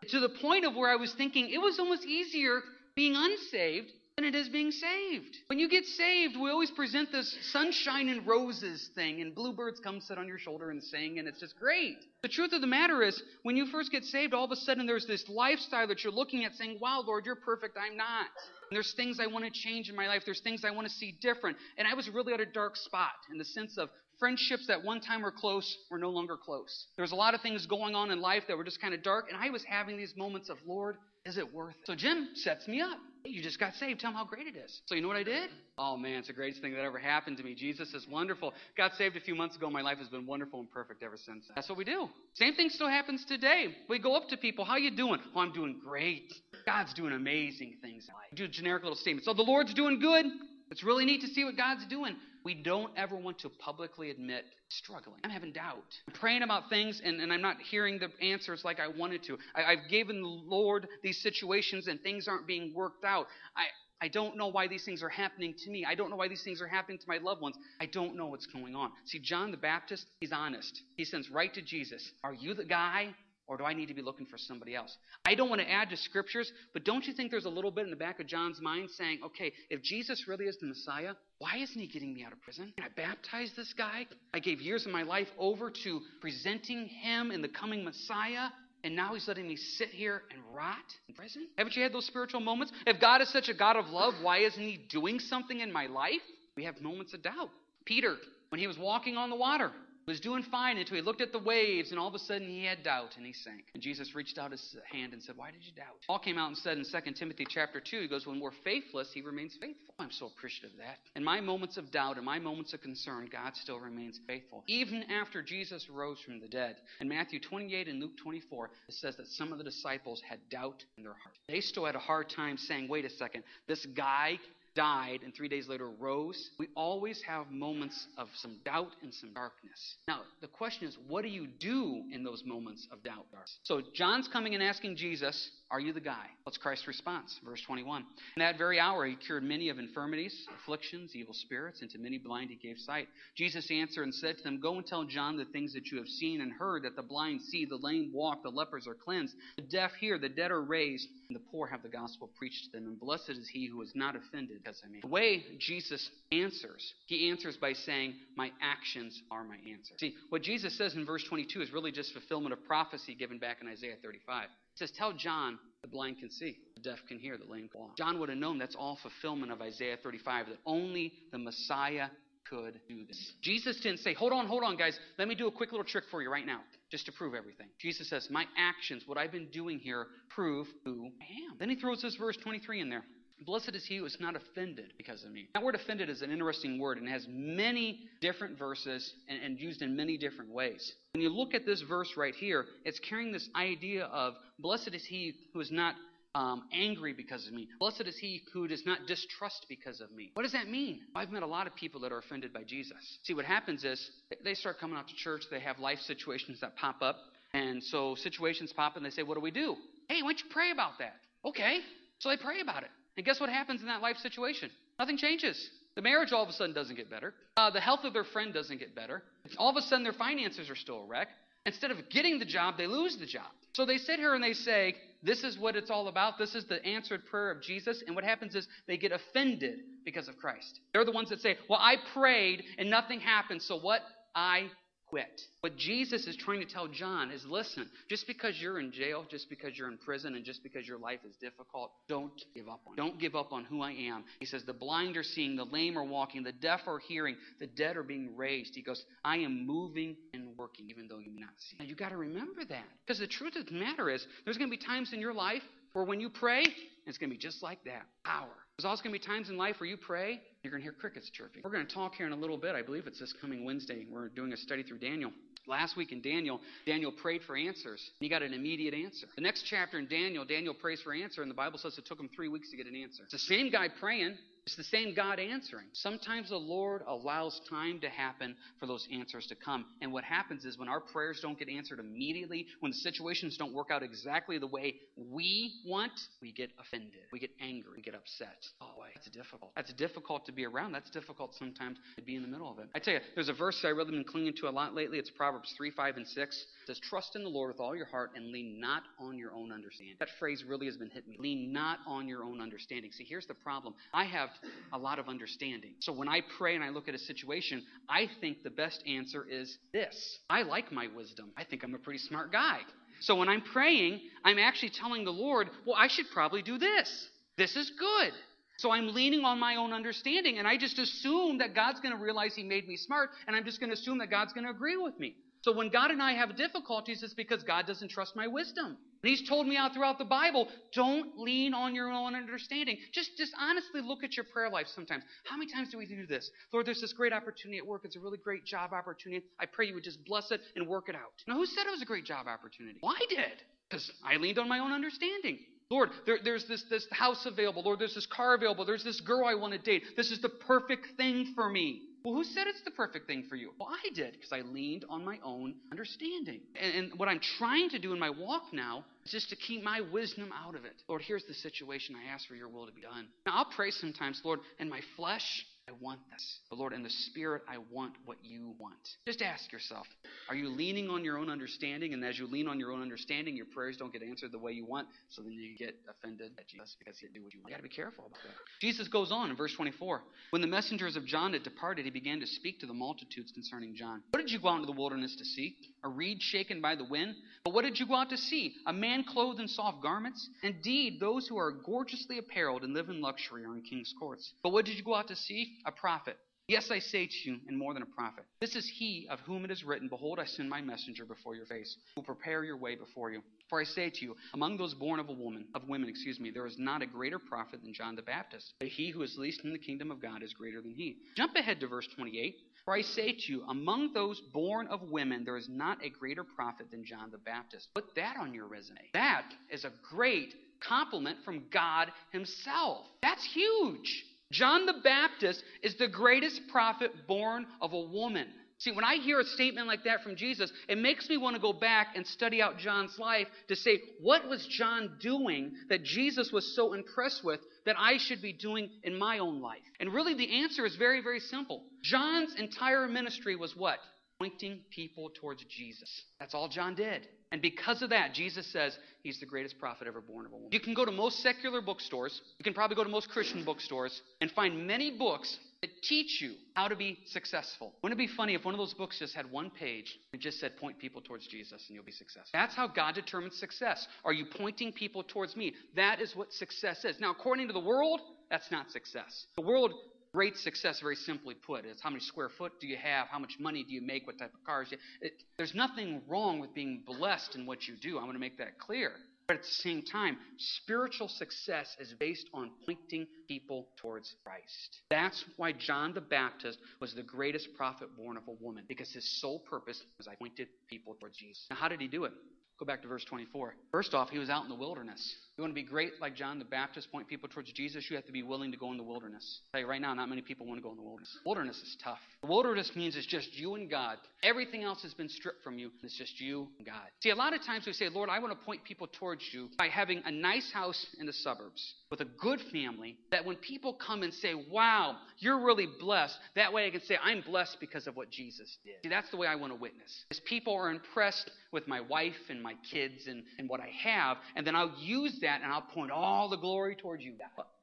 To 0.09 0.21
the 0.21 0.29
point 0.29 0.67
of 0.67 0.75
where 0.75 0.91
I 0.91 0.97
was 0.97 1.15
thinking 1.15 1.49
it 1.51 1.59
was 1.59 1.79
almost 1.79 2.05
easier 2.05 2.61
being 2.95 3.15
unsaved 3.17 3.91
than 4.21 4.35
it 4.35 4.37
is 4.37 4.51
being 4.51 4.71
saved. 4.71 5.39
When 5.47 5.59
you 5.59 5.67
get 5.67 5.87
saved, 5.87 6.37
we 6.39 6.51
always 6.51 6.71
present 6.71 7.11
this 7.11 7.35
sunshine 7.53 8.11
and 8.11 8.27
roses 8.27 8.91
thing, 8.95 9.23
and 9.23 9.35
bluebirds 9.35 9.81
come 9.81 9.99
sit 10.01 10.19
on 10.19 10.29
your 10.29 10.39
shoulder 10.39 10.69
and 10.69 10.83
sing, 10.83 11.19
and 11.19 11.27
it's 11.27 11.41
just 11.41 11.59
great. 11.59 11.97
The 12.23 12.29
truth 12.29 12.53
of 12.53 12.61
the 12.61 12.67
matter 12.67 13.03
is, 13.03 13.23
when 13.45 13.57
you 13.57 13.67
first 13.67 13.91
get 13.91 14.05
saved, 14.05 14.35
all 14.35 14.45
of 14.45 14.51
a 14.51 14.57
sudden 14.57 14.87
there's 14.87 15.07
this 15.07 15.27
lifestyle 15.31 15.87
that 15.87 16.05
you're 16.05 16.13
looking 16.13 16.45
at 16.45 16.55
saying, 16.55 16.79
Wow, 16.83 17.03
Lord, 17.07 17.25
you're 17.25 17.35
perfect, 17.35 17.79
I'm 17.81 17.97
not. 17.97 18.27
And 18.71 18.77
there's 18.77 18.93
things 18.93 19.19
I 19.21 19.27
want 19.27 19.47
to 19.47 19.51
change 19.51 19.89
in 19.89 19.97
my 19.97 20.07
life, 20.07 20.23
there's 20.27 20.43
things 20.43 20.67
I 20.67 20.71
want 20.71 20.87
to 20.87 20.93
see 20.93 21.17
different. 21.23 21.57
And 21.79 21.89
I 21.89 21.95
was 21.95 22.11
really 22.11 22.35
at 22.35 22.41
a 22.41 22.47
dark 22.47 22.77
spot 22.77 23.13
in 23.33 23.39
the 23.39 23.45
sense 23.47 23.79
of 23.79 23.89
friendships 24.19 24.67
that 24.67 24.85
one 24.85 25.01
time 25.01 25.23
were 25.23 25.33
close 25.33 25.79
were 25.91 25.99
no 25.99 26.11
longer 26.11 26.37
close. 26.37 26.89
There 26.97 27.03
was 27.03 27.13
a 27.13 27.17
lot 27.17 27.33
of 27.33 27.41
things 27.41 27.65
going 27.65 27.95
on 27.95 28.11
in 28.11 28.21
life 28.21 28.43
that 28.49 28.59
were 28.59 28.65
just 28.65 28.83
kind 28.83 28.93
of 28.93 29.03
dark, 29.03 29.31
and 29.31 29.43
I 29.43 29.49
was 29.49 29.65
having 29.65 29.97
these 29.97 30.13
moments 30.15 30.51
of, 30.51 30.59
Lord, 30.67 30.99
is 31.25 31.39
it 31.39 31.55
worth 31.55 31.75
it? 31.81 31.87
So 31.87 31.95
Jim 31.95 32.29
sets 32.35 32.69
me 32.69 32.83
up. 32.83 32.99
You 33.25 33.43
just 33.43 33.59
got 33.59 33.75
saved. 33.75 34.01
Tell 34.01 34.11
him 34.11 34.17
how 34.17 34.25
great 34.25 34.47
it 34.47 34.57
is. 34.57 34.81
So 34.87 34.95
you 34.95 35.03
know 35.03 35.09
what 35.09 35.17
I 35.17 35.23
did? 35.23 35.51
Oh 35.79 35.97
man, 35.97 36.19
it's 36.19 36.29
the 36.29 36.33
greatest 36.33 36.63
thing 36.63 36.73
that 36.73 36.81
ever 36.81 36.99
happened 36.99 37.37
to 37.39 37.43
me. 37.43 37.55
Jesus 37.55 37.93
is 37.95 38.07
wonderful. 38.09 38.53
Got 38.77 38.95
saved 38.95 39.17
a 39.17 39.21
few 39.21 39.35
months 39.35 39.57
ago. 39.57 39.71
My 39.71 39.83
life 39.83 39.99
has 39.99 40.09
been 40.09 40.27
wonderful 40.27 40.61
and 40.61 40.71
perfect 40.71 41.03
ever 41.03 41.17
since. 41.17 41.45
That's 41.55 41.69
what 41.69 41.79
we 41.79 41.85
do. 41.85 42.09
Same 42.35 42.55
thing 42.55 42.69
still 42.71 42.89
happens 42.89 43.25
today. 43.27 43.75
We 43.89 43.99
go 43.99 44.15
up 44.15 44.29
to 44.29 44.37
people. 44.37 44.65
How 44.65 44.77
you 44.77 44.91
doing? 44.95 45.21
Oh, 45.35 45.41
I'm 45.41 45.53
doing 45.53 45.81
great. 45.85 46.33
God's 46.65 46.95
doing 46.95 47.13
amazing 47.13 47.77
things 47.83 48.07
in 48.09 48.15
life. 48.15 48.29
Do 48.35 48.45
a 48.45 48.49
generic 48.49 48.83
little 48.83 48.97
statement. 48.97 49.25
So 49.25 49.35
the 49.35 49.43
Lord's 49.43 49.75
doing 49.75 50.01
good. 50.01 50.27
It's 50.71 50.85
really 50.85 51.05
neat 51.05 51.21
to 51.23 51.29
see 51.29 51.45
what 51.45 51.57
God's 51.57 51.87
doing. 51.87 52.17
We 52.45 52.55
don't 52.55 52.93
ever 52.97 53.17
want 53.17 53.39
to 53.41 53.49
publicly 53.49 54.11
admit 54.11 54.45
struggling. 54.69 55.21
I'm 55.25 55.31
having 55.31 55.53
doubt. 55.53 55.85
I'm 56.09 56.15
praying 56.15 56.43
about 56.43 56.71
things 56.71 57.03
and, 57.05 57.21
and 57.21 57.33
I'm 57.33 57.43
not 57.43 57.57
hearing 57.61 57.99
the 57.99 58.09
answers 58.25 58.63
like 58.65 58.81
I 58.81 58.89
wanted 58.89 59.23
to. 59.25 59.39
I, 59.55 59.65
I've 59.65 59.91
given 59.91 60.23
the 60.23 60.29
Lord 60.29 60.89
these 61.03 61.21
situations 61.23 61.87
and 61.87 62.01
things 62.01 62.29
aren't 62.29 62.47
being 62.47 62.73
worked 62.75 63.05
out. 63.05 63.27
I, 63.57 63.65
I 64.03 64.09
don't 64.09 64.37
know 64.37 64.49
why 64.49 64.67
these 64.67 64.85
things 64.85 65.03
are 65.03 65.09
happening 65.09 65.55
to 65.65 65.71
me. 65.71 65.85
I 65.87 65.95
don't 65.95 66.09
know 66.09 66.17
why 66.17 66.29
these 66.29 66.43
things 66.43 66.63
are 66.63 66.67
happening 66.67 66.99
to 66.99 67.05
my 67.07 67.19
loved 67.19 67.43
ones. 67.43 67.57
I 67.81 67.87
don't 67.87 68.17
know 68.17 68.27
what's 68.27 68.47
going 68.47 68.75
on. 68.75 68.91
See, 69.05 69.19
John 69.19 69.51
the 69.51 69.59
Baptist, 69.59 70.07
he's 70.21 70.33
honest. 70.33 70.83
He 70.97 71.05
sends 71.05 71.31
right 71.31 71.53
to 71.55 71.63
Jesus. 71.63 72.11
Are 72.25 72.33
you 72.33 72.55
the 72.55 72.65
guy? 72.65 73.15
Or 73.51 73.57
do 73.57 73.65
I 73.65 73.75
need 73.75 73.89
to 73.89 73.95
be 73.95 74.01
looking 74.01 74.27
for 74.27 74.39
somebody 74.39 74.77
else? 74.77 74.97
I 75.25 75.35
don't 75.35 75.49
want 75.49 75.61
to 75.61 75.69
add 75.69 75.91
to 75.91 75.97
scriptures, 75.97 76.53
but 76.73 76.85
don't 76.85 77.05
you 77.05 77.13
think 77.13 77.33
there's 77.33 77.47
a 77.47 77.51
little 77.51 77.73
bit 77.73 77.83
in 77.83 77.91
the 77.91 77.97
back 77.97 78.21
of 78.21 78.29
John's 78.29 78.61
mind 78.61 78.91
saying, 78.97 79.19
okay, 79.27 79.53
if 79.71 79.83
Jesus 79.83 80.29
really 80.29 80.45
is 80.45 80.57
the 80.61 80.69
Messiah, 80.69 81.15
why 81.41 81.57
isn't 81.57 81.77
he 81.77 81.89
getting 81.89 82.15
me 82.15 82.23
out 82.23 82.33
of 82.33 82.41
prison? 82.43 82.73
Can 82.77 82.87
I 82.87 82.91
baptize 82.95 83.51
this 83.57 83.75
guy? 83.77 84.07
I 84.33 84.39
gave 84.39 84.61
years 84.61 84.87
of 84.87 84.93
my 84.93 85.03
life 85.03 85.27
over 85.37 85.69
to 85.83 86.01
presenting 86.21 86.87
him 86.87 87.33
in 87.33 87.43
the 87.43 87.49
coming 87.49 87.85
Messiah, 87.85 88.51
and 88.85 88.95
now 88.95 89.15
he's 89.15 89.27
letting 89.27 89.49
me 89.49 89.57
sit 89.57 89.89
here 89.89 90.23
and 90.31 90.41
rot 90.55 90.77
in 91.09 91.17
prison? 91.17 91.49
Haven't 91.59 91.75
you 91.75 91.83
had 91.83 91.93
those 91.93 92.07
spiritual 92.07 92.39
moments? 92.39 92.73
If 92.87 93.01
God 93.01 93.21
is 93.21 93.33
such 93.33 93.49
a 93.49 93.55
God 93.55 93.75
of 93.75 93.89
love, 93.89 94.15
why 94.23 94.39
isn't 94.39 94.63
he 94.63 94.87
doing 94.89 95.19
something 95.19 95.59
in 95.59 95.73
my 95.73 95.87
life? 95.87 96.23
We 96.57 96.63
have 96.67 96.81
moments 96.81 97.15
of 97.15 97.25
doubt. 97.25 97.51
Peter, 97.85 98.15
when 98.51 98.61
he 98.61 98.69
was 98.69 98.79
walking 98.79 99.17
on 99.17 99.29
the 99.29 99.35
water, 99.35 99.73
was 100.07 100.21
doing 100.21 100.43
fine 100.43 100.79
until 100.79 100.97
he 100.97 101.03
looked 101.03 101.21
at 101.21 101.33
the 101.33 101.39
waves, 101.39 101.91
and 101.91 101.99
all 101.99 102.09
of 102.09 102.15
a 102.15 102.19
sudden 102.19 102.49
he 102.49 102.65
had 102.65 102.83
doubt 102.83 103.15
and 103.17 103.27
he 103.27 103.33
sank. 103.33 103.65
And 103.75 103.83
Jesus 103.83 104.15
reached 104.15 104.39
out 104.39 104.51
his 104.51 104.77
hand 104.91 105.13
and 105.13 105.23
said, 105.23 105.37
Why 105.37 105.51
did 105.51 105.65
you 105.65 105.73
doubt? 105.73 105.99
Paul 106.07 106.19
came 106.19 106.39
out 106.39 106.49
and 106.49 106.57
said 106.57 106.79
in 106.79 106.85
2 106.85 107.13
Timothy 107.13 107.47
chapter 107.49 107.81
2, 107.81 108.03
he 108.03 108.09
goes, 108.09 108.27
When 108.27 108.41
we're 108.41 108.51
faithless, 108.65 109.11
he 109.13 109.21
remains 109.21 109.57
faithful. 109.61 109.95
I'm 109.99 110.11
so 110.11 110.27
appreciative 110.27 110.71
of 110.73 110.79
that. 110.79 110.99
In 111.15 111.25
my 111.25 111.41
moments 111.41 111.77
of 111.77 111.91
doubt, 111.91 112.19
in 112.19 112.25
my 112.25 112.39
moments 112.39 112.73
of 112.73 112.81
concern, 112.81 113.29
God 113.31 113.55
still 113.55 113.79
remains 113.79 114.19
faithful. 114.27 114.65
Even 114.67 115.05
after 115.11 115.43
Jesus 115.43 115.89
rose 115.91 116.19
from 116.21 116.41
the 116.41 116.49
dead. 116.49 116.77
In 117.01 117.09
Matthew 117.09 117.41
28 117.41 117.89
and 117.89 118.01
Luke 118.01 118.17
24, 118.23 118.71
it 118.89 118.95
says 118.95 119.17
that 119.17 119.27
some 119.29 119.53
of 119.53 119.59
the 119.59 119.65
disciples 119.65 120.23
had 120.29 120.39
doubt 120.51 120.85
in 120.97 121.05
their 121.05 121.13
heart. 121.13 121.37
They 121.49 121.61
still 121.61 121.85
had 121.85 121.95
a 121.95 122.01
hard 122.01 122.31
time 122.31 122.57
saying, 122.57 122.89
Wait 122.89 123.05
a 123.05 123.11
second, 123.11 123.45
this 123.67 123.87
guy 123.87 124.39
died 124.75 125.21
and 125.25 125.35
three 125.35 125.49
days 125.49 125.69
later 125.69 125.89
rose, 125.89 126.51
we 126.59 126.69
always 126.75 127.23
have 127.23 127.51
moments 127.51 128.07
of 128.17 128.29
some 128.35 128.57
doubt 128.65 128.91
and 129.03 129.13
some 129.13 129.33
darkness. 129.35 129.97
Now, 130.09 130.21
the 130.41 130.49
question 130.49 130.87
is, 130.89 130.97
what 131.09 131.23
do 131.23 131.29
you 131.29 131.47
do 131.47 132.03
in 132.13 132.25
those 132.25 132.45
moments 132.45 132.87
of 132.93 133.03
doubt? 133.03 133.27
So, 133.63 133.83
John's 133.95 134.29
coming 134.29 134.55
and 134.55 134.63
asking 134.63 134.97
Jesus, 134.97 135.51
Are 135.71 135.79
you 135.79 135.93
the 135.93 136.01
guy? 136.01 136.27
What's 136.43 136.59
Christ's 136.59 136.89
response? 136.89 137.39
Verse 137.45 137.63
21. 137.65 138.05
In 138.37 138.41
that 138.41 138.59
very 138.59 138.81
hour, 138.81 139.07
he 139.07 139.15
cured 139.15 139.45
many 139.45 139.69
of 139.69 139.79
infirmities, 139.79 140.35
afflictions, 140.61 141.15
evil 141.15 141.33
spirits, 141.33 141.81
and 141.81 141.91
to 141.91 141.99
many 141.99 142.19
blind 142.19 142.51
he 142.51 142.57
gave 142.57 142.77
sight. 142.79 143.07
Jesus 143.37 143.71
answered 143.71 144.03
and 144.03 144.15
said 144.15 144.37
to 144.39 144.43
them, 144.43 144.61
Go 144.61 144.75
and 144.75 144.87
tell 144.87 145.05
John 145.05 145.37
the 145.37 145.45
things 145.45 145.73
that 145.75 145.87
you 145.93 145.99
have 145.99 146.09
seen 146.09 146.41
and 146.41 146.53
heard 146.53 146.83
that 146.83 146.97
the 146.97 147.03
blind 147.03 147.41
see, 147.43 147.67
the 147.67 147.77
lame 147.77 148.11
walk, 148.13 148.43
the 148.43 148.51
lepers 148.51 148.89
are 148.89 148.95
cleansed, 148.95 149.35
the 149.57 149.63
deaf 149.63 149.93
hear, 150.01 150.19
the 150.19 150.29
dead 150.29 150.51
are 150.51 150.61
raised, 150.63 151.07
and 151.29 151.37
the 151.37 151.43
poor 151.53 151.69
have 151.69 151.85
the 151.85 151.89
gospel 151.89 152.31
preached 152.37 152.65
to 152.65 152.73
them. 152.73 152.89
And 152.89 152.99
blessed 152.99 153.31
is 153.31 153.49
he 153.49 153.67
who 153.67 153.81
is 153.83 153.93
not 153.95 154.17
offended 154.17 154.59
because 154.65 154.83
I 154.85 154.91
me. 154.91 155.01
The 155.03 155.09
way 155.09 155.45
Jesus 155.61 156.11
answers, 156.33 156.95
he 157.07 157.31
answers 157.31 157.57
by 157.57 157.75
saying, 157.75 158.15
My 158.37 158.51
actions 158.61 159.23
are 159.31 159.45
my 159.45 159.59
answer. 159.71 159.95
See, 159.99 160.15
what 160.31 160.43
Jesus 160.43 160.77
says 160.77 160.95
in 160.95 161.07
verse 161.07 161.23
22 161.29 161.63
is 161.63 161.73
really 161.73 161.93
just 161.93 162.13
fulfillment 162.13 162.53
of 162.55 162.65
prophecy 162.65 163.15
given 163.15 163.39
back 163.39 163.59
in 163.61 163.69
Isaiah 163.69 163.95
35. 164.03 164.49
He 164.75 164.79
says, 164.79 164.91
Tell 164.97 165.13
John 165.13 165.59
the 165.83 165.89
blind 165.89 166.19
can 166.19 166.31
see, 166.31 166.59
the 166.75 166.83
deaf 166.83 166.99
can 167.09 167.19
hear, 167.19 167.37
the 167.39 167.51
lame 167.51 167.69
can 167.69 167.81
walk. 167.81 167.97
John 167.97 168.19
would 168.21 168.29
have 168.29 168.39
known 168.39 168.59
that's 168.59 168.77
all 168.77 168.99
fulfillment 169.03 169.51
of 169.51 169.63
Isaiah 169.63 169.97
35, 170.03 170.47
that 170.47 170.59
only 170.67 171.13
the 171.33 171.39
Messiah 171.39 172.09
could 172.49 172.81
do 172.89 173.05
this. 173.07 173.33
Jesus 173.41 173.81
didn't 173.81 174.01
say, 174.01 174.13
Hold 174.15 174.33
on, 174.33 174.47
hold 174.47 174.65
on, 174.65 174.77
guys. 174.77 174.99
Let 175.19 175.29
me 175.29 175.35
do 175.35 175.47
a 175.47 175.53
quick 175.53 175.71
little 175.73 175.85
trick 175.85 176.05
for 176.11 176.21
you 176.23 176.31
right 176.31 176.45
now, 176.45 176.61
just 176.91 177.07
to 177.07 177.13
prove 177.13 177.35
everything. 177.35 177.69
Jesus 177.79 178.11
says, 178.11 178.29
My 178.31 178.45
actions, 178.59 179.05
what 179.07 179.17
I've 179.17 179.33
been 179.33 179.49
doing 179.51 179.79
here, 179.79 180.07
prove 180.29 180.67
who 180.85 181.11
I 181.21 181.51
am. 181.51 181.59
Then 181.59 181.71
he 181.71 181.77
throws 181.77 182.03
this 182.03 182.17
verse 182.17 182.37
23 182.37 182.81
in 182.81 182.91
there. 182.91 183.05
Blessed 183.47 183.75
is 183.75 183.85
he 183.85 183.97
who 183.97 184.05
is 184.05 184.19
not 184.21 184.37
offended 184.37 184.93
because 184.99 185.25
of 185.25 185.33
me. 185.33 185.49
That 185.55 185.63
word 185.63 185.75
offended 185.75 186.11
is 186.11 186.23
an 186.23 186.31
interesting 186.31 186.79
word 186.79 186.99
and 186.99 187.09
has 187.09 187.27
many 187.29 188.01
different 188.21 188.59
verses 188.59 189.13
and, 189.29 189.43
and, 189.43 189.59
used 189.59 189.83
in 189.83 189.97
many 189.97 190.17
different 190.19 190.51
ways. 190.51 190.95
When 191.15 191.23
you 191.23 191.31
look 191.31 191.55
at 191.55 191.65
this 191.65 191.83
verse 191.83 192.15
right 192.17 192.35
here, 192.35 192.67
it's 192.85 193.01
carrying 193.01 193.33
this 193.33 193.49
idea 193.57 194.05
of 194.05 194.35
blessed 194.59 194.95
is 194.95 195.05
he 195.05 195.35
who 195.53 195.61
is 195.61 195.71
not 195.71 195.95
um, 196.35 196.65
angry 196.73 197.13
because 197.13 197.47
of 197.47 197.53
me. 197.53 197.69
Blessed 197.79 198.03
is 198.03 198.17
he 198.17 198.43
who 198.53 198.69
does 198.69 198.85
not 198.87 199.07
distrust 199.07 199.67
because 199.69 200.01
of 200.01 200.13
me. 200.13 200.31
What 200.35 200.43
does 200.43 200.53
that 200.53 200.69
mean? 200.69 201.01
I've 201.15 201.31
met 201.31 201.43
a 201.43 201.47
lot 201.47 201.67
of 201.67 201.75
people 201.75 202.01
that 202.03 202.13
are 202.13 202.19
offended 202.19 202.53
by 202.53 202.63
Jesus. 202.63 203.19
See, 203.25 203.35
what 203.35 203.45
happens 203.45 203.85
is 203.85 204.11
they 204.45 204.55
start 204.55 204.79
coming 204.79 204.97
out 204.97 205.09
to 205.09 205.15
church, 205.15 205.45
they 205.51 205.61
have 205.61 205.79
life 205.79 205.99
situations 206.01 206.61
that 206.61 206.77
pop 206.77 207.03
up, 207.03 207.17
and 207.53 207.83
so 207.83 208.15
situations 208.15 208.73
pop 208.73 208.97
and 208.97 209.05
they 209.05 209.11
say, 209.11 209.23
What 209.23 209.35
do 209.35 209.41
we 209.41 209.51
do? 209.51 209.77
Hey, 210.09 210.23
why 210.23 210.29
don't 210.33 210.39
you 210.39 210.51
pray 210.51 210.71
about 210.71 210.99
that? 210.99 211.15
Okay. 211.45 211.81
So 212.21 212.29
they 212.29 212.37
pray 212.37 212.61
about 212.61 212.83
it. 212.83 212.91
And 213.17 213.27
guess 213.27 213.41
what 213.41 213.51
happens 213.51 213.81
in 213.81 213.87
that 213.89 214.03
life 214.03 214.17
situation? 214.17 214.71
Nothing 214.99 215.17
changes. 215.17 215.71
The 215.97 216.03
marriage 216.03 216.33
all 216.33 216.43
of 216.43 216.49
a 216.49 216.53
sudden 216.53 216.75
doesn't 216.75 216.97
get 216.97 217.11
better. 217.11 217.35
Uh, 217.57 217.71
the 217.71 217.81
health 217.81 218.05
of 218.05 218.13
their 218.13 218.25
friend 218.25 218.55
doesn't 218.55 218.79
get 218.79 218.95
better. 218.95 219.23
All 219.59 219.71
of 219.71 219.77
a 219.77 219.83
sudden, 219.83 220.05
their 220.05 220.13
finances 220.13 220.71
are 220.71 220.77
still 220.77 221.01
a 221.01 221.07
wreck. 221.07 221.29
Instead 221.67 221.91
of 221.91 222.09
getting 222.09 222.39
the 222.39 222.45
job, 222.45 222.77
they 222.79 222.87
lose 222.87 223.17
the 223.19 223.27
job. 223.27 223.51
So 223.75 223.85
they 223.85 223.99
sit 223.99 224.19
here 224.19 224.35
and 224.35 224.43
they 224.43 224.53
say, 224.53 224.95
This 225.23 225.45
is 225.45 225.59
what 225.59 225.77
it's 225.77 225.91
all 225.91 226.09
about. 226.09 226.39
This 226.39 226.55
is 226.55 226.65
the 226.65 226.85
answered 226.85 227.27
prayer 227.27 227.51
of 227.51 227.61
Jesus. 227.61 228.03
And 228.07 228.15
what 228.15 228.25
happens 228.25 228.55
is 228.55 228.67
they 228.87 228.97
get 228.97 229.13
offended 229.13 229.81
because 230.05 230.29
of 230.29 230.39
Christ. 230.39 230.81
They're 230.93 231.05
the 231.05 231.13
ones 231.13 231.29
that 231.31 231.41
say, 231.41 231.59
Well, 231.69 231.79
I 231.81 231.97
prayed 232.15 232.65
and 232.79 232.89
nothing 232.89 233.21
happened. 233.21 233.63
So 233.63 233.79
what? 233.79 234.01
I 234.35 234.71
quit. 235.11 235.43
What 235.61 235.77
Jesus 235.77 236.27
is 236.27 236.37
trying 236.37 236.61
to 236.61 236.73
tell 236.73 236.89
John 236.89 237.31
is 237.31 237.45
listen, 237.45 237.87
just 238.09 238.27
because 238.27 238.55
you're 238.61 238.81
in 238.81 238.93
jail, 238.93 239.27
just 239.29 239.51
because 239.51 239.77
you're 239.77 239.91
in 239.91 239.99
prison, 239.99 240.37
and 240.37 240.45
just 240.45 240.63
because 240.63 240.87
your 240.87 240.99
life 240.99 241.19
is 241.29 241.35
difficult, 241.37 241.91
don't 242.09 242.41
give 242.55 242.69
up 242.69 242.81
on. 242.87 242.97
Don't 242.97 243.21
give 243.21 243.35
up 243.35 243.53
on 243.53 243.65
who 243.65 243.83
I 243.83 243.91
am. 243.91 244.25
He 244.39 244.47
says, 244.47 244.63
The 244.65 244.73
blind 244.73 245.17
are 245.17 245.23
seeing, 245.23 245.57
the 245.57 245.65
lame 245.65 245.99
are 245.99 246.05
walking, 246.05 246.43
the 246.43 246.53
deaf 246.53 246.81
are 246.87 247.01
hearing, 247.01 247.37
the 247.59 247.67
dead 247.67 247.97
are 247.97 248.03
being 248.03 248.37
raised. 248.37 248.75
He 248.75 248.83
goes, 248.83 249.05
I 249.25 249.39
am 249.39 249.67
moving 249.67 250.17
and 250.33 250.57
working, 250.57 250.89
even 250.89 251.09
though 251.09 251.19
you 251.19 251.33
may 251.33 251.41
not 251.41 251.51
see. 251.59 251.77
Now 251.79 251.85
you 251.85 251.97
got 251.97 252.11
to 252.11 252.17
remember 252.17 252.65
that. 252.69 252.85
Because 253.05 253.19
the 253.19 253.27
truth 253.27 253.57
of 253.57 253.67
the 253.67 253.73
matter 253.73 254.09
is, 254.09 254.25
there's 254.45 254.57
going 254.57 254.71
to 254.71 254.77
be 254.77 254.83
times 254.83 255.13
in 255.13 255.21
your 255.21 255.35
life 255.35 255.63
where 255.93 256.05
when 256.05 256.21
you 256.21 256.31
pray, 256.31 256.65
it's 257.07 257.19
going 257.19 257.31
to 257.31 257.37
be 257.37 257.41
just 257.41 257.63
like 257.63 257.83
that 257.85 258.03
power. 258.25 258.49
There's 258.77 258.85
also 258.85 259.03
going 259.03 259.15
to 259.15 259.21
be 259.21 259.27
times 259.27 259.51
in 259.51 259.57
life 259.57 259.77
where 259.81 259.89
you 259.89 259.97
pray, 259.97 260.41
you're 260.63 260.71
going 260.71 260.81
to 260.81 260.85
hear 260.85 260.93
crickets 260.93 261.31
chirping. 261.31 261.63
We're 261.65 261.71
going 261.71 261.87
to 261.87 261.95
talk 261.95 262.15
here 262.15 262.27
in 262.27 262.33
a 262.33 262.37
little 262.37 262.57
bit. 262.57 262.75
I 262.75 262.83
believe 262.83 263.07
it's 263.07 263.21
this 263.21 263.35
coming 263.41 263.65
Wednesday. 263.65 264.07
We're 264.11 264.29
doing 264.29 264.53
a 264.53 264.57
study 264.57 264.83
through 264.83 264.99
Daniel. 264.99 265.33
Last 265.67 265.97
week 265.97 266.11
in 266.11 266.23
Daniel, 266.23 266.61
Daniel 266.87 267.13
prayed 267.13 267.43
for 267.47 267.57
answers, 267.57 268.11
and 268.19 268.25
he 268.25 268.29
got 268.29 268.43
an 268.43 268.55
immediate 268.55 268.95
answer. 268.95 269.27
The 269.37 269.43
next 269.43 269.65
chapter 269.69 269.99
in 269.99 270.09
Daniel, 270.09 270.45
Daniel 270.45 270.73
prays 270.73 271.03
for 271.03 271.13
answer, 271.13 271.43
and 271.43 271.51
the 271.51 271.55
Bible 271.55 271.79
says 271.79 271.99
it 271.99 272.07
took 272.07 272.19
him 272.19 272.31
three 272.35 272.49
weeks 272.49 272.71
to 272.71 272.77
get 272.77 272.87
an 272.87 272.97
answer. 272.97 273.25
It's 273.25 273.33
the 273.33 273.39
same 273.39 273.71
guy 273.71 273.89
praying, 274.01 274.37
it's 274.67 274.77
the 274.77 274.85
same 274.85 275.15
God 275.15 275.39
answering. 275.39 275.87
Sometimes 275.93 276.51
the 276.51 276.57
Lord 276.57 277.03
allows 277.07 277.61
time 277.69 278.01
to 278.01 278.09
happen 278.09 278.57
for 278.79 278.87
those 278.87 279.07
answers 279.13 279.47
to 279.49 279.55
come. 279.55 279.87
And 280.01 280.13
what 280.13 280.25
happens 280.25 280.65
is 280.65 280.79
when 280.79 280.89
our 280.89 281.01
prayers 281.01 281.41
don't 281.43 281.59
get 281.59 281.69
answered 281.69 281.99
immediately, 281.99 282.67
when 282.81 282.93
situations 282.93 283.57
don't 283.57 283.73
work 283.73 283.91
out 283.91 284.03
exactly 284.03 284.59
the 284.59 284.67
way 284.67 284.97
we 285.17 285.81
want, 285.87 286.13
we 286.41 286.53
get 286.53 286.71
offended. 286.79 287.21
We 287.33 287.39
get 287.39 287.51
angry. 287.61 287.93
We 287.97 288.03
get 288.03 288.15
upset. 288.15 288.67
Oh, 288.81 288.87
that's 289.15 289.37
difficult. 289.37 289.73
That's 289.77 289.93
difficult 289.93 290.47
to 290.47 290.53
be 290.53 290.65
around. 290.65 290.93
That's 290.93 291.11
difficult 291.11 291.55
sometimes 291.55 291.99
to 292.17 292.23
be 292.23 292.37
in 292.37 292.43
the 292.43 292.49
middle 292.49 292.71
of 292.71 292.79
it. 292.79 292.89
I 292.95 292.99
tell 292.99 293.15
you, 293.15 293.21
there's 293.35 293.49
a 293.49 293.55
verse 293.55 293.85
I've 293.85 293.97
really 293.97 294.13
been 294.13 294.25
clinging 294.25 294.55
to 294.61 294.69
a 294.69 294.71
lot 294.71 294.95
lately. 294.95 295.19
It's 295.19 295.31
Proverbs 295.31 295.75
3, 295.77 295.91
5, 295.91 296.17
and 296.17 296.27
6. 296.27 296.57
It 296.57 296.87
says, 296.87 297.01
Trust 297.01 297.37
in 297.37 297.43
the 297.43 297.49
Lord 297.49 297.71
with 297.71 297.81
all 297.81 297.95
your 297.95 298.07
heart 298.07 298.31
and 298.35 298.51
lean 298.51 298.81
not 298.81 299.03
on 299.19 299.37
your 299.37 299.53
own 299.53 299.73
understanding. 299.73 300.17
That 300.19 300.29
phrase 300.39 300.65
really 300.67 300.87
has 300.87 300.97
been 300.97 301.11
hitting 301.11 301.31
me. 301.31 301.37
Lean 301.39 301.73
not 301.73 301.99
on 302.07 302.29
your 302.29 302.45
own 302.45 302.61
understanding. 302.61 303.11
See, 303.13 303.25
here's 303.25 303.47
the 303.47 303.55
problem. 303.55 303.95
I 304.15 304.25
have 304.25 304.50
a 304.93 304.99
lot 304.99 305.19
of 305.19 305.29
understanding. 305.29 305.93
So 306.01 306.13
when 306.13 306.29
I 306.29 306.43
pray 306.59 306.75
and 306.75 306.85
I 306.85 306.91
look 306.91 307.09
at 307.09 307.15
a 307.15 307.19
situation, 307.19 307.83
I 308.09 308.29
think 308.41 308.63
the 308.63 308.71
best 308.71 309.03
answer 309.07 309.47
is 309.49 309.79
this. 309.93 310.39
I 310.49 310.63
like 310.63 310.93
my 310.93 311.09
wisdom. 311.15 311.51
I 311.57 311.65
think 311.65 311.83
I'm 311.85 311.95
a 311.95 311.99
pretty 311.99 312.19
smart 312.21 312.53
guy. 312.53 312.81
So 313.21 313.37
when 313.37 313.49
I'm 313.49 313.61
praying, 313.61 314.21
I'm 314.45 314.59
actually 314.59 314.91
telling 314.91 315.25
the 315.25 315.31
Lord, 315.31 315.69
well, 315.87 315.97
I 315.97 316.09
should 316.09 316.27
probably 316.33 316.63
do 316.63 316.79
this. 316.79 317.29
This 317.57 317.77
is 317.77 317.91
good. 317.99 318.33
So 318.79 318.91
I'm 318.91 319.13
leaning 319.15 319.45
on 319.45 319.59
my 319.59 319.77
own 319.77 319.93
understanding, 319.93 320.59
and 320.59 320.67
I 320.67 320.79
just 320.79 320.99
assume 320.99 321.59
that 321.59 321.75
God's 321.75 322.01
going 322.01 322.17
to 322.17 322.23
realize 322.23 322.55
He 322.55 322.63
made 322.63 322.89
me 322.89 322.97
smart, 322.97 323.29
and 323.47 323.55
I'm 323.55 323.65
just 323.65 323.79
going 323.79 323.91
to 323.91 323.95
assume 323.95 324.19
that 324.19 324.31
God's 324.31 324.55
going 324.55 324.65
to 324.65 324.71
agree 324.71 324.97
with 324.97 325.19
me. 325.19 325.35
So 325.61 325.77
when 325.77 325.91
God 325.91 326.11
and 326.11 326.23
I 326.23 326.33
have 326.33 326.57
difficulties, 326.57 327.23
it's 327.23 327.35
because 327.35 327.63
God 327.63 327.87
doesn't 327.87 328.09
trust 328.09 328.35
my 328.35 328.47
wisdom. 328.47 328.97
And 329.23 329.31
He's 329.31 329.49
told 329.49 329.67
me 329.67 329.77
out 329.77 329.95
throughout 329.95 330.19
the 330.19 330.25
Bible, 330.25 330.69
don't 330.95 331.39
lean 331.39 331.75
on 331.75 331.95
your 331.95 332.11
own 332.11 332.35
understanding. 332.35 332.97
Just, 333.13 333.37
just 333.37 333.53
honestly 333.59 334.01
look 334.01 334.25
at 334.25 334.37
your 334.37 334.45
prayer 334.45 334.71
life 334.71 334.87
sometimes. 334.95 335.25
How 335.45 335.57
many 335.57 335.71
times 335.71 335.91
do 335.91 335.99
we 335.99 336.07
do 336.07 336.27
this? 336.27 336.51
Lord, 336.73 336.87
there's 336.87 337.01
this 337.01 337.13
great 337.13 337.33
opportunity 337.33 337.79
at 337.79 337.87
work. 337.87 338.03
It's 338.05 338.17
a 338.17 338.21
really 338.21 338.39
great 338.39 338.65
job 338.65 338.93
opportunity. 338.93 339.45
I 339.59 339.67
pray 339.67 339.87
you 339.87 339.95
would 339.95 340.05
just 340.05 340.25
bless 340.25 340.51
it 340.51 340.61
and 340.77 340.87
work 340.87 341.09
it 341.09 341.15
out. 341.15 341.33
Now, 341.47 341.55
who 341.55 341.67
said 341.67 341.87
it 341.87 341.91
was 341.91 342.03
a 342.03 342.07
great 342.07 342.25
job 342.25 342.47
opportunity? 342.47 342.99
Well, 343.03 343.15
I 343.15 343.27
did. 343.29 343.63
Because 343.89 344.11
I 344.25 344.37
leaned 344.37 344.59
on 344.59 344.69
my 344.69 344.79
own 344.79 344.93
understanding. 344.93 345.59
Lord, 345.91 346.11
there, 346.25 346.39
there's 346.43 346.67
this, 346.67 346.85
this 346.89 347.07
house 347.11 347.47
available. 347.47 347.83
Lord, 347.83 347.99
there's 347.99 348.15
this 348.15 348.27
car 348.27 348.55
available. 348.55 348.85
There's 348.85 349.05
this 349.05 349.21
girl 349.21 349.45
I 349.47 349.55
want 349.55 349.73
to 349.73 349.79
date. 349.79 350.05
This 350.17 350.31
is 350.31 350.41
the 350.41 350.49
perfect 350.49 351.09
thing 351.17 351.53
for 351.55 351.69
me. 351.69 352.03
Well, 352.25 352.35
who 352.35 352.45
said 352.45 352.67
it's 352.67 352.83
the 352.85 352.91
perfect 352.91 353.27
thing 353.27 353.47
for 353.49 353.57
you? 353.57 353.73
Well, 353.79 353.89
I 353.91 354.15
did 354.15 354.33
because 354.33 354.53
I 354.53 354.61
leaned 354.61 355.07
on 355.09 355.25
my 355.25 355.39
own 355.43 355.75
understanding. 355.91 356.61
And, 356.81 356.95
and, 356.95 357.19
what 357.19 357.29
I'm 357.29 357.41
trying 357.59 357.89
to 357.91 357.99
do 357.99 358.13
in 358.13 358.19
my 358.19 358.29
walk 358.29 358.65
now 358.73 359.05
is 359.25 359.33
just 359.33 359.49
to 359.51 359.57
keep 359.57 359.83
my 359.83 360.03
wisdom 360.13 360.51
out 360.53 360.75
of 360.75 360.85
it. 360.85 360.93
Lord, 361.09 361.23
here's 361.23 361.45
the 361.45 361.55
situation. 361.55 362.15
I 362.15 362.33
ask 362.33 362.47
for 362.47 362.55
your 362.55 362.69
will 362.69 362.87
to 362.87 362.93
be 362.93 363.01
done. 363.01 363.27
Now, 363.47 363.53
I'll 363.57 363.71
pray 363.75 363.91
sometimes, 363.91 364.41
Lord, 364.45 364.61
in 364.79 364.91
my 364.91 365.01
flesh, 365.17 365.65
I 365.91 365.93
want 366.01 366.21
this. 366.31 366.61
But 366.69 366.79
Lord, 366.79 366.93
in 366.93 367.03
the 367.03 367.11
Spirit, 367.11 367.63
I 367.69 367.79
want 367.91 368.15
what 368.25 368.39
you 368.43 368.75
want. 368.79 368.95
Just 369.27 369.43
ask 369.43 369.73
yourself 369.73 370.07
are 370.49 370.55
you 370.55 370.69
leaning 370.69 371.11
on 371.11 371.25
your 371.25 371.37
own 371.37 371.51
understanding? 371.51 372.15
And 372.15 372.25
as 372.25 372.39
you 372.39 372.47
lean 372.47 372.69
on 372.69 372.79
your 372.79 372.93
own 372.93 373.03
understanding, 373.03 373.57
your 373.57 373.67
prayers 373.67 373.97
don't 373.97 374.13
get 374.13 374.23
answered 374.23 374.53
the 374.53 374.59
way 374.59 374.73
you 374.73 374.85
want. 374.85 375.09
So 375.31 375.43
then 375.43 375.53
you 375.53 375.77
get 375.77 375.97
offended 376.09 376.53
at 376.59 376.69
Jesus 376.69 376.97
because 376.99 377.19
he 377.19 377.27
didn't 377.27 377.37
do 377.39 377.43
what 377.45 377.55
you 377.55 377.61
want. 377.61 377.71
You 377.71 377.77
got 377.77 377.83
to 377.83 377.89
be 377.89 377.95
careful 377.95 378.27
about 378.27 378.39
that. 378.45 378.55
Jesus 378.81 379.09
goes 379.09 379.33
on 379.33 379.51
in 379.51 379.57
verse 379.57 379.75
24. 379.75 380.23
When 380.51 380.63
the 380.63 380.69
messengers 380.69 381.17
of 381.17 381.27
John 381.27 381.53
had 381.55 381.65
departed, 381.65 382.05
he 382.05 382.11
began 382.11 382.39
to 382.41 382.47
speak 382.47 382.79
to 382.81 382.87
the 382.87 382.95
multitudes 382.95 383.51
concerning 383.53 383.97
John. 383.97 384.23
What 384.31 384.41
did 384.41 384.51
you 384.51 384.61
go 384.61 384.69
out 384.69 384.77
into 384.77 384.87
the 384.87 384.99
wilderness 384.99 385.35
to 385.37 385.45
see? 385.45 385.77
A 386.03 386.09
reed 386.09 386.41
shaken 386.41 386.81
by 386.81 386.95
the 386.95 387.05
wind? 387.05 387.35
But 387.65 387.75
what 387.75 387.85
did 387.85 387.99
you 387.99 388.07
go 388.07 388.15
out 388.15 388.31
to 388.31 388.39
see? 388.39 388.75
A 388.87 388.93
man 388.93 389.25
clothed 389.25 389.61
in 389.61 389.69
soft 389.69 390.03
garments? 390.03 390.49
Indeed, 390.63 391.21
those 391.21 391.47
who 391.47 391.59
are 391.59 391.73
gorgeously 391.73 392.39
apparelled 392.39 392.85
and 392.85 392.95
live 392.95 393.11
in 393.11 393.21
luxury 393.21 393.65
are 393.65 393.75
in 393.75 393.83
king's 393.83 394.15
courts. 394.19 394.53
But 394.63 394.73
what 394.73 394.87
did 394.87 394.97
you 394.97 395.05
go 395.05 395.15
out 395.15 395.29
to 395.29 395.37
see? 395.37 395.79
A 395.85 395.93
prophet. 395.93 396.37
Yes, 396.71 396.89
I 396.93 397.01
say 397.01 397.27
to 397.27 397.51
you, 397.51 397.59
and 397.67 397.77
more 397.77 397.95
than 397.95 398.05
a 398.05 398.07
prophet. 398.07 398.45
This 398.61 398.77
is 398.77 398.89
he 398.89 399.27
of 399.29 399.41
whom 399.41 399.65
it 399.65 399.73
is 399.73 399.83
written, 399.83 400.09
Behold, 400.09 400.39
I 400.39 400.45
send 400.45 400.71
my 400.71 400.81
messenger 400.81 401.25
before 401.25 401.57
your 401.57 401.67
face, 401.67 401.97
who 402.15 402.21
will 402.21 402.27
prepare 402.27 402.63
your 402.63 402.77
way 402.77 402.95
before 402.95 403.33
you. 403.33 403.43
For 403.69 403.81
I 403.81 403.85
say 403.85 404.09
to 404.09 404.25
you, 404.25 404.37
among 404.55 404.77
those 404.77 404.95
born 404.95 405.19
of 405.19 405.29
a 405.29 405.33
woman, 405.33 405.65
of 405.75 405.89
women, 405.89 406.09
excuse 406.09 406.39
me, 406.39 406.53
there 406.53 406.69
is 406.69 406.79
not 406.79 407.03
a 407.03 407.07
greater 407.07 407.41
prophet 407.41 407.83
than 407.83 407.93
John 407.93 408.15
the 408.15 408.23
Baptist. 408.23 408.75
But 408.79 408.87
he 408.87 409.11
who 409.11 409.23
is 409.23 409.37
least 409.37 409.65
in 409.65 409.73
the 409.73 409.81
kingdom 409.81 410.13
of 410.13 410.23
God 410.23 410.45
is 410.45 410.53
greater 410.53 410.81
than 410.81 410.93
he. 410.93 411.17
Jump 411.37 411.57
ahead 411.57 411.81
to 411.81 411.89
verse 411.89 412.07
28. 412.15 412.55
For 412.85 412.95
I 412.95 413.03
say 413.03 413.33
to 413.33 413.53
you, 413.53 413.63
among 413.69 414.13
those 414.13 414.41
born 414.53 414.87
of 414.89 415.03
women, 415.11 415.45
there 415.45 415.57
is 415.57 415.69
not 415.69 416.05
a 416.05 416.11
greater 416.11 416.45
prophet 416.45 416.91
than 416.91 417.05
John 417.05 417.31
the 417.31 417.39
Baptist. 417.39 417.89
Put 417.95 418.15
that 418.17 418.37
on 418.39 418.55
your 418.55 418.67
resume. 418.67 419.01
That 419.13 419.47
is 419.71 419.85
a 419.85 419.93
great 420.09 420.55
compliment 420.81 421.39
from 421.45 421.65
God 421.73 422.09
Himself. 422.33 423.07
That's 423.23 423.45
huge. 423.45 424.25
John 424.53 424.87
the 424.87 425.01
Baptist 425.05 425.63
is 425.83 425.97
the 425.97 426.09
greatest 426.09 426.61
prophet 426.73 427.13
born 427.29 427.67
of 427.81 427.93
a 427.93 428.01
woman. 428.01 428.49
See, 428.81 428.93
when 428.93 429.05
I 429.05 429.17
hear 429.17 429.39
a 429.39 429.45
statement 429.45 429.89
like 429.89 430.05
that 430.05 430.23
from 430.23 430.37
Jesus, 430.37 430.73
it 430.89 430.97
makes 430.97 431.29
me 431.29 431.37
want 431.37 431.55
to 431.55 431.61
go 431.61 431.75
back 431.75 432.17
and 432.17 432.27
study 432.27 432.63
out 432.63 432.79
John's 432.79 433.19
life 433.19 433.47
to 433.69 433.77
say, 433.77 434.01
what 434.21 434.49
was 434.49 434.67
John 434.67 435.19
doing 435.21 435.73
that 435.91 436.03
Jesus 436.03 436.51
was 436.51 436.75
so 436.75 436.95
impressed 436.95 437.45
with 437.45 437.61
that 437.85 437.97
I 437.99 438.17
should 438.17 438.41
be 438.41 438.55
doing 438.55 438.89
in 439.05 439.19
my 439.19 439.39
own 439.39 439.61
life? 439.61 439.83
And 440.01 440.15
really, 440.15 440.33
the 440.33 440.63
answer 440.63 440.87
is 440.87 440.97
very, 440.97 441.23
very 441.23 441.41
simple. 441.41 441.83
John's 442.03 442.55
entire 442.55 443.07
ministry 443.07 443.55
was 443.55 443.77
what? 443.77 443.99
Pointing 444.39 444.81
people 444.89 445.31
towards 445.39 445.63
Jesus. 445.65 446.11
That's 446.39 446.55
all 446.55 446.69
John 446.69 446.95
did. 446.95 447.29
And 447.53 447.61
because 447.61 448.03
of 448.03 448.11
that, 448.11 448.33
Jesus 448.33 448.67
says 448.73 448.97
he's 449.23 449.41
the 449.41 449.47
greatest 449.47 449.79
prophet 449.79 450.07
ever 450.07 450.21
born 450.21 450.47
of 450.47 450.53
a 450.53 450.55
woman. 450.55 450.69
You 450.73 450.81
can 450.81 450.95
go 450.95 451.05
to 451.05 451.11
most 451.11 451.41
secular 451.43 451.81
bookstores, 451.83 452.41
you 452.59 452.65
can 452.65 452.75
probably 452.75 452.95
go 452.95 453.03
to 453.03 453.11
most 453.11 453.29
Christian 453.29 453.65
bookstores, 453.65 454.23
and 454.41 454.51
find 454.53 454.87
many 454.87 455.17
books 455.19 455.59
that 455.81 455.91
teach 456.03 456.41
you 456.43 456.55
how 456.75 456.89
to 456.89 456.95
be 456.95 457.19
successful. 457.27 457.93
Wouldn't 458.03 458.21
it 458.21 458.29
be 458.29 458.33
funny 458.37 458.55
if 458.55 458.65
one 458.65 458.75
of 458.75 458.79
those 458.79 458.95
books 458.95 459.19
just 459.19 459.35
had 459.35 459.51
one 459.51 459.71
page 459.71 460.19
and 460.33 460.41
just 460.41 460.61
said, 460.61 460.77
point 460.77 460.99
people 460.99 461.23
towards 461.23 461.47
Jesus 461.47 461.85
and 461.89 461.95
you'll 461.95 462.05
be 462.05 462.13
successful? 462.13 462.51
That's 462.53 462.75
how 462.75 462.87
God 462.87 463.15
determines 463.15 463.59
success. 463.59 464.07
Are 464.25 464.33
you 464.33 464.45
pointing 464.45 464.93
people 464.93 465.25
towards 465.25 465.57
me? 465.57 465.75
That 465.97 466.21
is 466.21 466.37
what 466.37 466.53
success 466.53 467.05
is. 467.05 467.19
Now, 467.19 467.31
according 467.31 467.67
to 467.69 467.73
the 467.73 467.81
world, 467.81 468.21
that's 468.51 468.71
not 468.71 468.91
success. 468.91 469.47
The 469.57 469.63
world 469.63 469.93
Great 470.33 470.57
success, 470.57 471.01
very 471.01 471.17
simply 471.17 471.55
put, 471.55 471.85
is 471.85 472.01
how 472.01 472.11
many 472.11 472.21
square 472.21 472.49
foot 472.49 472.73
do 472.81 472.87
you 472.87 472.97
have? 472.97 473.27
How 473.29 473.41
much 473.41 473.57
money 473.59 473.83
do 473.83 473.93
you 473.93 474.01
make? 474.01 474.27
What 474.29 474.39
type 474.39 474.55
of 474.55 474.65
cars? 474.65 474.89
You, 474.91 474.99
it, 475.21 475.33
there's 475.57 475.75
nothing 475.75 476.23
wrong 476.29 476.61
with 476.61 476.73
being 476.73 477.03
blessed 477.05 477.57
in 477.57 477.67
what 477.67 477.89
you 477.89 477.95
do. 478.01 478.17
I 478.19 478.23
want 478.23 478.35
to 478.35 478.39
make 478.39 478.59
that 478.59 478.79
clear. 478.79 479.13
But 479.49 479.57
at 479.57 479.63
the 479.63 479.69
same 479.69 480.03
time, 480.03 480.37
spiritual 480.59 481.27
success 481.27 481.97
is 481.99 482.15
based 482.21 482.49
on 482.55 482.71
pointing 482.87 483.27
people 483.49 483.89
towards 483.97 484.37
Christ. 484.45 485.01
That's 485.11 485.45
why 485.57 485.73
John 485.73 486.15
the 486.15 486.21
Baptist 486.21 486.79
was 487.01 487.15
the 487.15 487.25
greatest 487.25 487.75
prophet 487.77 488.17
born 488.17 488.37
of 488.37 488.45
a 488.47 488.53
woman, 488.63 488.85
because 488.87 489.11
his 489.13 489.41
sole 489.41 489.59
purpose 489.59 490.01
was 490.19 490.29
I 490.29 490.37
pointed 490.37 490.69
people 490.89 491.17
towards 491.19 491.37
Jesus. 491.37 491.67
Now, 491.69 491.75
how 491.75 491.89
did 491.89 492.01
he 492.01 492.07
do 492.07 492.23
it? 492.23 492.33
Go 492.79 492.87
back 492.87 493.03
to 493.03 493.09
verse 493.09 493.25
24. 493.25 493.75
First 493.91 494.15
off, 494.15 494.31
he 494.31 494.39
was 494.39 494.49
out 494.49 494.63
in 494.63 494.69
the 494.69 494.77
wilderness. 494.77 495.37
You 495.61 495.65
want 495.65 495.77
to 495.77 495.83
be 495.83 495.87
great 495.87 496.13
like 496.23 496.35
John 496.35 496.59
the 496.59 496.65
Baptist, 496.65 497.13
point 497.13 497.29
people 497.29 497.47
towards 497.47 497.71
Jesus, 497.73 498.07
you 498.09 498.17
have 498.17 498.25
to 498.25 498.33
be 498.33 498.43
willing 498.43 498.73
to 498.73 498.79
go 498.79 498.93
in 498.93 498.97
the 498.97 499.03
wilderness. 499.03 499.61
I 499.75 499.77
tell 499.77 499.81
you 499.83 499.91
right 499.91 500.01
now, 500.01 500.15
not 500.15 500.31
many 500.31 500.41
people 500.41 500.65
want 500.65 500.79
to 500.79 500.83
go 500.83 500.91
in 500.91 500.97
the 500.97 501.03
wilderness. 501.03 501.37
Wilderness 501.45 501.77
is 501.77 501.99
tough. 502.03 502.17
The 502.41 502.49
wilderness 502.49 502.93
means 502.97 503.15
it's 503.15 503.27
just 503.27 503.55
you 503.59 503.75
and 503.75 503.91
God. 503.91 504.17
Everything 504.43 504.85
else 504.85 505.03
has 505.03 505.13
been 505.13 505.29
stripped 505.29 505.63
from 505.63 505.79
you. 505.79 505.91
It's 506.03 506.17
just 506.17 506.41
you 506.41 506.69
and 506.79 506.87
God. 506.87 507.03
See, 507.23 507.29
a 507.29 507.35
lot 507.35 507.53
of 507.53 507.63
times 507.63 507.85
we 507.85 507.93
say, 507.93 508.09
Lord, 508.09 508.31
I 508.31 508.39
want 508.39 508.59
to 508.59 508.65
point 508.65 508.85
people 508.85 509.07
towards 509.07 509.43
you 509.53 509.69
by 509.77 509.89
having 509.89 510.23
a 510.25 510.31
nice 510.31 510.73
house 510.73 511.05
in 511.21 511.27
the 511.27 511.33
suburbs 511.35 511.93
with 512.11 512.23
a 512.23 512.29
good 512.41 512.61
family 512.73 513.19
that 513.31 513.45
when 513.45 513.57
people 513.57 513.93
come 513.93 514.23
and 514.23 514.33
say, 514.33 514.55
wow, 514.73 515.17
you're 515.41 515.63
really 515.63 515.89
blessed, 516.01 516.39
that 516.57 516.73
way 516.73 516.87
I 516.87 516.91
can 516.91 517.03
say, 517.03 517.19
I'm 517.23 517.43
blessed 517.43 517.77
because 517.81 518.07
of 518.07 518.17
what 518.17 518.31
Jesus 518.31 518.79
did. 518.83 518.95
See, 519.03 519.11
that's 519.11 519.31
the 519.31 519.37
way 519.37 519.47
I 519.47 519.57
want 519.57 519.75
to 519.75 519.79
witness. 519.79 520.25
Is 520.31 520.41
people 520.41 520.75
are 520.75 520.91
impressed 520.91 521.51
with 521.71 521.87
my 521.87 522.01
wife 522.01 522.49
and 522.49 522.63
my 522.63 522.75
kids 522.91 523.27
and, 523.29 523.43
and 523.59 523.69
what 523.69 523.81
I 523.81 523.91
have, 524.03 524.39
and 524.57 524.67
then 524.67 524.75
I'll 524.75 524.95
use 524.99 525.39
that 525.43 525.50
that 525.51 525.63
and 525.63 525.73
I'll 525.73 525.83
point 525.83 526.11
all 526.11 526.49
the 526.49 526.57
glory 526.57 526.95
towards 526.95 527.25
you. 527.25 527.35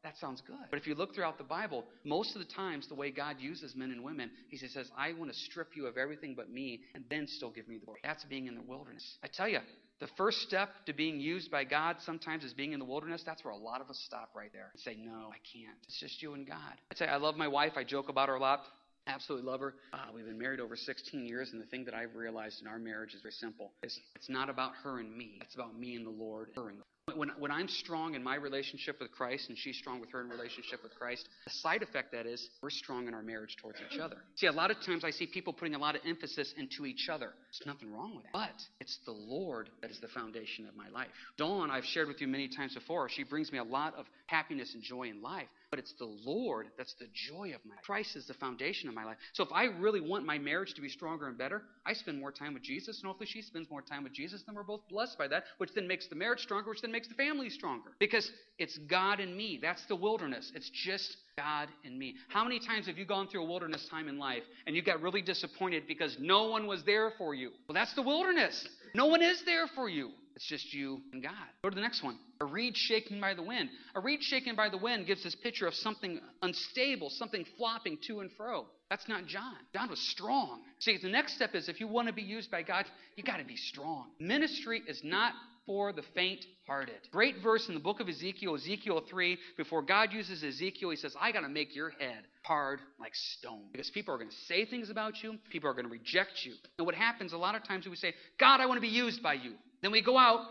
That, 0.04 0.18
sounds 0.18 0.42
good. 0.48 0.56
But 0.70 0.80
if 0.80 0.88
you 0.88 0.96
look 0.96 1.14
throughout 1.14 1.38
the 1.38 1.44
Bible, 1.44 1.84
most 2.06 2.36
of 2.36 2.40
the 2.40 2.54
times 2.54 2.88
the 2.88 2.96
way 2.96 3.12
God 3.12 3.36
uses 3.40 3.76
men 3.76 3.92
and 3.92 4.04
women, 4.04 4.32
He 4.50 4.58
says, 4.58 4.90
I 4.98 5.14
want 5.14 5.32
to 5.32 5.38
strip 5.38 5.76
you 5.76 5.86
of 5.86 5.98
everything 5.98 6.34
but 6.34 6.50
me 6.50 6.82
and 6.96 7.04
then 7.10 7.28
still 7.28 7.52
give 7.52 7.68
me 7.68 7.78
the 7.78 7.86
glory. 7.86 8.00
That's 8.04 8.24
being 8.26 8.48
in 8.48 8.56
the 8.56 8.62
wilderness. 8.62 9.04
I 9.22 9.28
tell 9.28 9.50
you, 9.50 9.60
the 10.00 10.08
first 10.16 10.40
step 10.42 10.70
to 10.86 10.94
being 10.94 11.20
used 11.20 11.52
by 11.52 11.66
God 11.66 11.98
sometimes 12.06 12.44
is 12.44 12.54
being 12.54 12.72
in 12.72 12.80
the 12.80 12.86
wilderness. 12.86 13.24
That's 13.26 13.44
where 13.44 13.54
a 13.54 13.58
lot 13.58 13.82
of 13.82 13.90
us 13.90 14.02
stop 14.06 14.30
right 14.36 14.52
there 14.54 14.70
and 14.74 14.82
say, 14.82 14.96
No, 14.98 15.30
I 15.30 15.40
can't. 15.54 15.78
It's 15.88 16.00
just 16.00 16.22
you 16.22 16.34
and 16.34 16.48
God. 16.48 16.58
I 16.58 17.04
you, 17.04 17.12
I 17.12 17.18
love 17.18 17.36
my 17.36 17.48
wife. 17.48 17.74
I 17.76 17.84
joke 17.84 18.08
about 18.08 18.30
her 18.30 18.36
a 18.36 18.40
lot. 18.40 18.62
Absolutely 19.08 19.50
love 19.50 19.62
her. 19.62 19.74
Uh, 19.94 19.98
we've 20.14 20.26
been 20.26 20.38
married 20.38 20.60
over 20.60 20.76
16 20.76 21.26
years, 21.26 21.50
and 21.54 21.62
the 21.62 21.66
thing 21.68 21.86
that 21.86 21.94
I've 21.94 22.14
realized 22.16 22.62
in 22.62 22.68
our 22.68 22.78
marriage 22.78 23.14
is 23.14 23.22
very 23.22 23.32
simple. 23.32 23.72
It's, 23.82 23.98
it's 24.16 24.30
not 24.30 24.50
about 24.50 24.74
her 24.84 25.00
and 25.00 25.16
me. 25.16 25.40
It's 25.42 25.56
about 25.56 25.80
me 25.80 25.96
and 25.96 26.06
the 26.06 26.12
Lord, 26.12 26.50
her 26.56 26.70
and 26.70 26.80
when, 27.16 27.32
when 27.40 27.52
I'm 27.52 27.68
strong 27.68 28.16
in 28.16 28.24
my 28.24 28.36
relationship 28.36 29.00
with 29.00 29.12
Christ 29.12 29.50
and 29.50 29.58
she's 29.58 29.78
strong 29.78 30.02
with 30.02 30.12
her 30.12 30.22
in 30.22 30.30
relationship 30.30 30.84
with 30.84 30.94
Christ, 30.98 31.28
the 31.46 31.52
side 31.52 31.82
effect 31.82 32.12
that 32.12 32.26
is, 32.26 32.50
we're 32.62 32.70
strong 32.70 33.08
in 33.08 33.14
our 33.14 33.22
marriage 33.22 33.56
towards 33.62 33.80
each 33.90 34.00
other. 34.00 34.18
See, 34.36 34.48
a 34.48 34.52
lot 34.52 34.72
of 34.72 34.78
times 34.86 35.04
I 35.04 35.12
see 35.12 35.26
people 35.26 35.54
putting 35.54 35.76
a 35.76 35.80
lot 35.80 35.96
of 35.96 36.02
emphasis 36.06 36.54
into 36.58 36.86
each 36.86 37.08
other. 37.10 37.32
There's 37.52 37.66
nothing 37.66 37.94
wrong 37.94 38.16
with 38.16 38.26
that. 38.26 38.34
But 38.34 38.62
it's 38.82 39.00
the 39.06 39.12
Lord 39.12 39.70
that 39.82 39.92
is 39.92 40.00
the 40.00 40.10
foundation 40.10 40.68
of 40.68 40.76
my 40.76 40.90
life. 40.90 41.08
Dawn, 41.38 41.72
I've 41.72 41.86
shared 41.86 42.08
with 42.08 42.20
you 42.20 42.28
many 42.28 42.50
times 42.50 42.74
before, 42.74 43.10
she 43.10 43.24
brings 43.24 43.52
me 43.52 43.60
a 43.60 43.64
lot 43.64 43.96
of 43.96 44.06
happiness 44.28 44.74
and 44.74 44.84
joy 44.84 45.04
in 45.04 45.22
life. 45.22 45.48
But 45.70 45.80
it's 45.80 45.94
the 46.00 46.06
Lord 46.06 46.68
that's 46.78 46.94
the 46.94 47.08
joy 47.14 47.52
of 47.54 47.66
my 47.66 47.76
life. 47.76 47.84
Christ 47.84 48.16
is 48.16 48.26
the 48.28 48.34
foundation 48.34 48.88
of 48.88 48.96
my 48.96 49.04
life. 49.04 49.18
So 49.34 49.44
if 49.44 49.52
I 49.52 49.66
really 49.66 50.00
want 50.00 50.26
my 50.26 50.38
marriage 50.38 50.74
to 50.76 50.82
be 50.82 50.88
stronger 50.88 51.28
and 51.28 51.38
better, 51.38 51.64
I 51.86 51.94
spend 51.94 52.20
more 52.20 52.32
time 52.32 52.54
with 52.54 52.64
Jesus, 52.64 53.00
and 53.00 53.08
hopefully 53.08 53.30
she 53.30 53.42
spends 53.42 53.70
more 53.70 53.82
time 53.82 54.04
with 54.04 54.14
Jesus, 54.14 54.44
then 54.46 54.56
we're 54.56 54.64
both 54.64 54.88
blessed 54.90 55.18
by 55.18 55.28
that, 55.28 55.44
which 55.58 55.74
then 55.74 55.88
makes 55.88 56.08
the 56.08 56.16
marriage 56.16 56.40
stronger, 56.40 56.70
which 56.70 56.82
then 56.82 56.92
makes 56.92 57.08
the 57.10 57.16
family 57.16 57.50
stronger. 57.50 57.92
Because 58.00 58.32
it's 58.60 58.78
God 58.78 59.20
and 59.20 59.36
me. 59.36 59.60
That's 59.62 59.86
the 59.88 59.96
wilderness. 59.96 60.52
It's 60.56 60.70
just 60.70 61.18
God 61.38 61.68
and 61.84 62.00
me. 62.00 62.16
How 62.30 62.44
many 62.44 62.60
times 62.60 62.88
have 62.88 62.98
you 62.98 63.06
gone 63.06 63.28
through 63.28 63.44
a 63.44 63.48
wilderness 63.48 63.88
time 63.90 64.08
in 64.08 64.18
life 64.18 64.44
and 64.66 64.76
you 64.76 64.82
got 64.82 65.02
really 65.02 65.22
disappointed 65.22 65.84
because 65.88 66.18
no 66.20 66.46
one 66.46 66.66
was 66.66 66.84
there 66.86 67.12
for 67.18 67.36
you? 67.36 67.52
Well, 67.68 67.74
that's 67.74 67.94
the 67.94 68.02
wilderness. 68.02 68.68
No 68.96 69.08
one 69.08 69.22
is 69.22 69.44
there 69.46 69.68
for 69.76 69.90
you. 69.90 70.12
It's 70.38 70.46
just 70.46 70.72
you 70.72 71.02
and 71.14 71.24
God. 71.24 71.34
Go 71.64 71.70
to 71.72 71.76
the 71.76 71.82
next 71.82 72.04
one. 72.04 72.20
A 72.42 72.46
reed 72.46 72.78
shaken 72.78 73.20
by 73.20 73.34
the 73.34 73.42
wind. 73.42 73.70
A 73.96 74.00
reed 74.00 74.22
shaken 74.22 74.56
by 74.56 74.70
the 74.70 74.78
wind 74.78 75.08
gives 75.08 75.24
this 75.24 75.34
picture 75.34 75.66
of 75.66 75.74
something 75.74 76.20
unstable, 76.44 77.10
something 77.10 77.44
flopping 77.58 77.98
to 78.06 78.20
and 78.20 78.30
fro. 78.38 78.68
That's 78.88 79.10
not 79.10 79.26
John. 79.26 79.56
John 79.74 79.90
was 79.90 80.00
strong. 80.00 80.62
See, 80.78 80.96
the 81.02 81.10
next 81.10 81.34
step 81.34 81.56
is 81.56 81.70
if 81.70 81.80
you 81.80 81.88
want 81.88 82.08
to 82.08 82.14
be 82.14 82.22
used 82.22 82.52
by 82.52 82.62
God, 82.62 82.86
you 83.16 83.24
got 83.24 83.38
to 83.38 83.46
be 83.46 83.56
strong. 83.56 84.12
Ministry 84.20 84.84
is 84.88 85.02
not 85.04 85.34
for 85.66 85.92
the 85.92 86.04
faint 86.14 86.46
hearted. 86.68 87.00
Great 87.12 87.38
verse 87.42 87.68
in 87.68 87.74
the 87.74 87.80
book 87.80 88.00
of 88.00 88.08
Ezekiel, 88.08 88.54
Ezekiel 88.54 89.02
3. 89.10 89.40
Before 89.58 89.82
God 89.82 90.14
uses 90.14 90.44
Ezekiel, 90.44 90.92
he 90.92 90.98
says, 90.98 91.16
I 91.20 91.32
got 91.32 91.42
to 91.42 91.50
make 91.50 91.76
your 91.76 91.90
head 91.90 92.26
hard 92.44 92.80
like 93.00 93.16
stone. 93.16 93.64
Because 93.72 93.90
people 93.90 94.14
are 94.14 94.18
going 94.18 94.30
to 94.30 94.36
say 94.48 94.66
things 94.66 94.92
about 94.92 95.24
you, 95.24 95.40
people 95.50 95.68
are 95.68 95.74
going 95.74 95.86
to 95.86 95.92
reject 95.92 96.46
you. 96.46 96.54
And 96.78 96.86
what 96.86 96.94
happens 96.94 97.34
a 97.34 97.38
lot 97.38 97.56
of 97.56 97.64
times 97.64 97.88
we 97.88 97.96
say, 97.96 98.14
God, 98.40 98.62
I 98.62 98.68
want 98.68 98.78
to 98.78 98.82
be 98.82 98.88
used 98.88 99.24
by 99.24 99.34
you. 99.34 99.54
Then 99.82 99.92
we 99.92 100.02
go 100.02 100.18
out 100.18 100.42